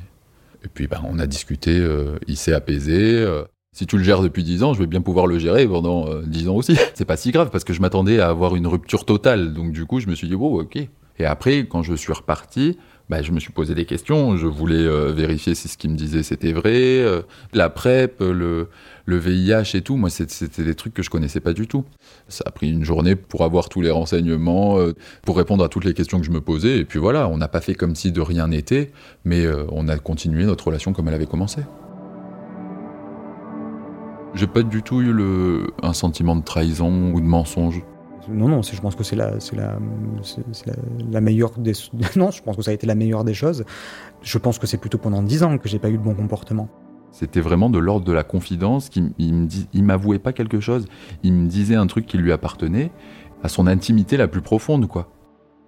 et 0.66 0.68
puis 0.74 0.88
ben, 0.88 1.00
on 1.06 1.20
a 1.20 1.26
discuté, 1.26 1.82
il 2.28 2.36
s'est 2.36 2.52
apaisé. 2.52 3.26
Si 3.74 3.88
tu 3.88 3.98
le 3.98 4.04
gères 4.04 4.22
depuis 4.22 4.44
10 4.44 4.62
ans, 4.64 4.74
je 4.76 4.80
vais 4.80 4.88
bien 4.88 5.02
pouvoir 5.02 5.26
le 5.26 5.40
gérer 5.40 5.68
pendant 5.68 6.06
10 6.22 6.46
euh, 6.46 6.52
ans 6.52 6.56
aussi. 6.56 6.78
C'est 6.94 7.06
pas 7.06 7.18
si 7.18 7.32
grave 7.32 7.50
parce 7.52 7.64
que 7.64 7.74
je 7.74 7.82
m'attendais 7.82 8.20
à 8.20 8.30
avoir 8.30 8.56
une 8.56 8.68
rupture 8.68 9.04
totale. 9.04 9.54
Donc 9.54 9.72
du 9.72 9.86
coup, 9.86 10.00
je 10.00 10.08
me 10.08 10.16
suis 10.16 10.28
dit, 10.28 10.36
bon, 10.36 10.62
ok. 10.62 10.78
Et 11.20 11.26
après, 11.26 11.66
quand 11.68 11.82
je 11.82 11.96
suis 11.96 12.14
reparti, 12.14 12.78
bah, 13.10 13.22
je 13.24 13.32
me 13.32 13.40
suis 13.40 13.52
posé 13.52 13.74
des 13.74 13.86
questions. 13.86 14.38
Je 14.38 14.46
voulais 14.46 14.76
euh, 14.76 15.12
vérifier 15.12 15.56
si 15.56 15.68
ce 15.68 15.78
qu'il 15.78 15.90
me 15.90 15.96
disait 15.96 16.22
c'était 16.22 16.54
vrai. 16.54 17.00
Euh, 17.00 17.24
la 17.54 17.72
PrEP, 17.72 18.20
le, 18.20 18.70
le 19.06 19.18
VIH 19.18 19.76
et 19.76 19.82
tout, 19.82 19.96
moi, 19.96 20.12
c'était 20.12 20.64
des 20.64 20.76
trucs 20.76 20.94
que 20.94 21.02
je 21.02 21.10
connaissais 21.10 21.40
pas 21.40 21.54
du 21.54 21.68
tout. 21.68 21.84
Ça 22.28 22.44
a 22.46 22.52
pris 22.52 22.72
une 22.72 22.84
journée 22.84 23.16
pour 23.16 23.44
avoir 23.44 23.70
tous 23.70 23.82
les 23.82 23.92
renseignements, 23.92 24.78
pour 25.24 25.36
répondre 25.36 25.64
à 25.64 25.70
toutes 25.70 25.86
les 25.86 25.96
questions 25.96 26.20
que 26.20 26.26
je 26.28 26.32
me 26.32 26.42
posais. 26.42 26.78
Et 26.78 26.86
puis 26.86 27.00
voilà, 27.00 27.28
on 27.28 27.38
n'a 27.38 27.48
pas 27.48 27.62
fait 27.62 27.74
comme 27.74 27.96
si 27.96 28.12
de 28.12 28.22
rien 28.22 28.50
n'était, 28.50 28.92
mais 29.26 29.46
on 29.72 29.88
a 29.88 29.98
continué 29.98 30.46
notre 30.46 30.68
relation 30.68 30.94
comme 30.94 31.08
elle 31.08 31.16
avait 31.16 31.26
commencé. 31.26 31.62
J'ai 34.34 34.48
pas 34.48 34.64
du 34.64 34.82
tout 34.82 35.02
eu 35.02 35.14
le, 35.14 35.68
un 35.84 35.94
sentiment 35.94 36.36
de 36.36 36.44
trahison 36.44 37.14
ou 37.14 37.22
de 37.22 37.26
mensonge. 37.26 37.84
Non, 38.30 38.48
non, 38.48 38.62
je 38.62 38.80
pense 38.80 38.96
que 38.96 39.04
c'est 39.04 39.16
la, 39.16 39.40
c'est 39.40 39.56
la, 39.56 39.78
la, 41.12 41.22
meilleure 41.22 41.52
des. 41.58 41.74
Non, 42.16 42.32
je 42.32 42.42
pense 42.42 42.56
que 42.56 42.62
ça 42.62 42.72
a 42.72 42.74
été 42.74 42.88
la 42.88 42.96
meilleure 42.96 43.24
des 43.24 43.34
choses. 43.34 43.66
Je 44.22 44.38
pense 44.38 44.60
que 44.60 44.66
c'est 44.66 44.78
plutôt 44.78 44.98
pendant 44.98 45.22
dix 45.22 45.44
ans 45.44 45.58
que 45.58 45.68
j'ai 45.68 45.80
pas 45.80 45.90
eu 45.90 45.98
de 45.98 46.04
bon 46.04 46.16
comportement. 46.16 46.70
C'était 47.12 47.42
vraiment 47.42 47.70
de 47.70 47.78
l'ordre 47.78 48.06
de 48.06 48.12
la 48.14 48.24
confidence. 48.24 48.90
Qui, 48.90 49.04
il 49.20 49.84
m'avouait 49.84 50.20
pas 50.20 50.34
quelque 50.34 50.60
chose. 50.60 50.88
Il 51.22 51.34
me 51.34 51.48
disait 51.48 51.76
un 51.76 51.86
truc 51.86 52.08
qui 52.08 52.18
lui 52.18 52.32
appartenait, 52.32 52.92
à 53.44 53.50
son 53.50 53.68
intimité 53.68 54.18
la 54.18 54.28
plus 54.28 54.42
profonde, 54.42 54.88
quoi. 54.88 55.13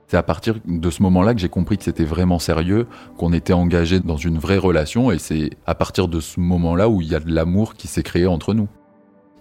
C'est 0.07 0.17
à 0.17 0.23
partir 0.23 0.55
de 0.65 0.89
ce 0.89 1.01
moment-là 1.03 1.33
que 1.33 1.39
j'ai 1.39 1.49
compris 1.49 1.77
que 1.77 1.83
c'était 1.83 2.05
vraiment 2.05 2.37
sérieux, 2.37 2.87
qu'on 3.17 3.33
était 3.33 3.53
engagé 3.53 3.99
dans 3.99 4.17
une 4.17 4.37
vraie 4.37 4.57
relation, 4.57 5.11
et 5.11 5.17
c'est 5.17 5.51
à 5.65 5.73
partir 5.73 6.07
de 6.07 6.19
ce 6.19 6.39
moment-là 6.39 6.89
où 6.89 7.01
il 7.01 7.07
y 7.07 7.15
a 7.15 7.19
de 7.19 7.33
l'amour 7.33 7.73
qui 7.73 7.87
s'est 7.87 8.03
créé 8.03 8.27
entre 8.27 8.53
nous. 8.53 8.67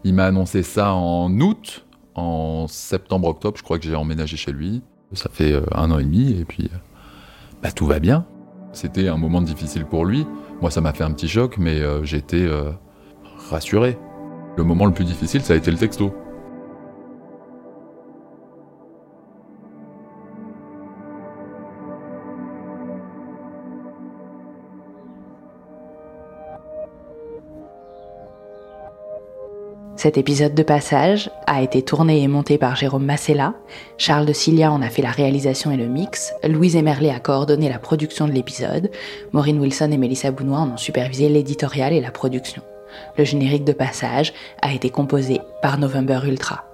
Il 0.05 0.15
m'a 0.15 0.25
annoncé 0.25 0.63
ça 0.63 0.95
en 0.95 1.31
août, 1.41 1.87
en 2.15 2.67
septembre-octobre, 2.67 3.59
je 3.59 3.63
crois 3.63 3.79
que 3.79 3.85
j'ai 3.85 3.95
emménagé 3.95 4.37
chez 4.37 4.53
lui. 4.53 4.83
Ça 5.13 5.29
fait 5.33 5.53
euh, 5.53 5.63
un 5.73 5.91
an 5.91 5.99
et 5.99 6.05
demi, 6.05 6.33
et 6.41 6.45
puis 6.45 6.71
euh, 6.73 6.77
bah, 7.63 7.71
tout 7.71 7.87
va 7.87 7.99
bien. 7.99 8.27
C'était 8.73 9.09
un 9.09 9.17
moment 9.19 9.43
difficile 9.43 9.85
pour 9.85 10.05
lui. 10.05 10.27
Moi, 10.61 10.71
ça 10.71 10.81
m'a 10.81 10.93
fait 10.93 11.05
un 11.05 11.13
petit 11.13 11.29
choc, 11.29 11.59
mais 11.59 11.81
euh, 11.81 12.03
j'étais 12.05 12.49
rassuré. 13.51 13.99
Le 14.57 14.65
moment 14.65 14.87
le 14.87 14.93
plus 14.93 15.05
difficile, 15.05 15.43
ça 15.43 15.53
a 15.53 15.57
été 15.57 15.71
le 15.71 15.77
texto. 15.77 16.15
Cet 30.05 30.19
épisode 30.19 30.53
de 30.53 30.63
passage 30.63 31.31
a 31.47 31.63
été 31.63 31.81
tourné 31.81 32.23
et 32.23 32.29
monté 32.29 32.59
par 32.59 32.77
Jérôme 32.77 33.07
Massella, 33.07 33.55
Charles 33.97 34.27
de 34.27 34.35
Cilia 34.35 34.71
en 34.71 34.83
a 34.83 34.91
fait 34.91 35.01
la 35.01 35.11
réalisation 35.11 35.71
et 35.71 35.79
le 35.79 35.87
mix, 35.87 36.35
Louise 36.47 36.77
Emerlet 36.77 37.09
a 37.09 37.21
coordonné 37.21 37.71
la 37.71 37.79
production 37.79 38.29
de 38.29 38.33
l'épisode, 38.33 38.91
Maureen 39.33 39.59
Wilson 39.59 39.91
et 39.93 39.97
Mélissa 39.97 40.31
Bounois 40.31 40.59
en 40.59 40.73
ont 40.73 40.77
supervisé 40.77 41.31
l'éditorial 41.31 41.95
et 41.95 42.03
la 42.03 42.11
production. 42.11 42.61
Le 43.17 43.25
générique 43.25 43.65
de 43.65 43.73
passage 43.73 44.35
a 44.61 44.75
été 44.75 44.91
composé 44.91 45.41
par 45.63 45.79
November 45.79 46.21
Ultra. 46.27 46.67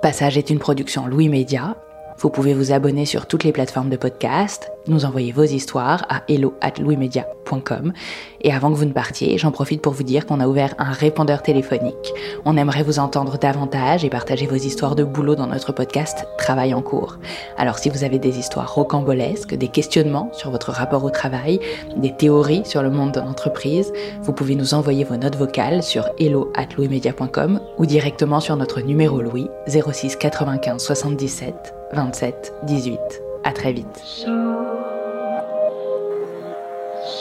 Passage 0.00 0.38
est 0.38 0.50
une 0.50 0.60
production 0.60 1.08
Louis 1.08 1.28
Média 1.28 1.74
vous 2.18 2.30
pouvez 2.30 2.54
vous 2.54 2.72
abonner 2.72 3.04
sur 3.06 3.26
toutes 3.26 3.44
les 3.44 3.52
plateformes 3.52 3.90
de 3.90 3.96
podcast, 3.96 4.70
nous 4.88 5.04
envoyer 5.04 5.32
vos 5.32 5.42
histoires 5.42 6.06
à 6.08 6.22
hello@louismedia.com 6.28 7.92
et 8.40 8.52
avant 8.52 8.70
que 8.70 8.76
vous 8.76 8.84
ne 8.84 8.92
partiez, 8.92 9.38
j'en 9.38 9.50
profite 9.50 9.82
pour 9.82 9.92
vous 9.92 10.02
dire 10.02 10.26
qu'on 10.26 10.40
a 10.40 10.46
ouvert 10.46 10.74
un 10.78 10.92
répondeur 10.92 11.42
téléphonique. 11.42 12.12
On 12.44 12.56
aimerait 12.56 12.82
vous 12.82 12.98
entendre 12.98 13.38
davantage 13.38 14.04
et 14.04 14.10
partager 14.10 14.46
vos 14.46 14.56
histoires 14.56 14.94
de 14.94 15.04
boulot 15.04 15.34
dans 15.34 15.46
notre 15.46 15.72
podcast 15.72 16.26
Travail 16.38 16.74
en 16.74 16.82
cours. 16.82 17.18
Alors 17.56 17.78
si 17.78 17.88
vous 17.88 18.04
avez 18.04 18.18
des 18.18 18.38
histoires 18.38 18.72
rocambolesques, 18.74 19.54
des 19.54 19.68
questionnements 19.68 20.30
sur 20.32 20.50
votre 20.50 20.70
rapport 20.70 21.04
au 21.04 21.10
travail, 21.10 21.60
des 21.96 22.14
théories 22.14 22.64
sur 22.64 22.82
le 22.82 22.90
monde 22.90 23.12
de 23.12 23.20
l'entreprise, 23.20 23.92
vous 24.22 24.32
pouvez 24.32 24.54
nous 24.54 24.74
envoyer 24.74 25.04
vos 25.04 25.16
notes 25.16 25.36
vocales 25.36 25.82
sur 25.82 26.08
hello@louismedia.com 26.18 27.60
ou 27.78 27.86
directement 27.86 28.40
sur 28.40 28.56
notre 28.56 28.80
numéro 28.80 29.20
Louis 29.20 29.48
06 29.66 30.16
95 30.16 30.82
77 30.82 31.75
27 31.92 32.52
18. 32.64 32.98
À 33.44 33.52
très 33.52 33.72
vite. 33.72 34.02
So, 34.02 34.26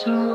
so. 0.03 0.34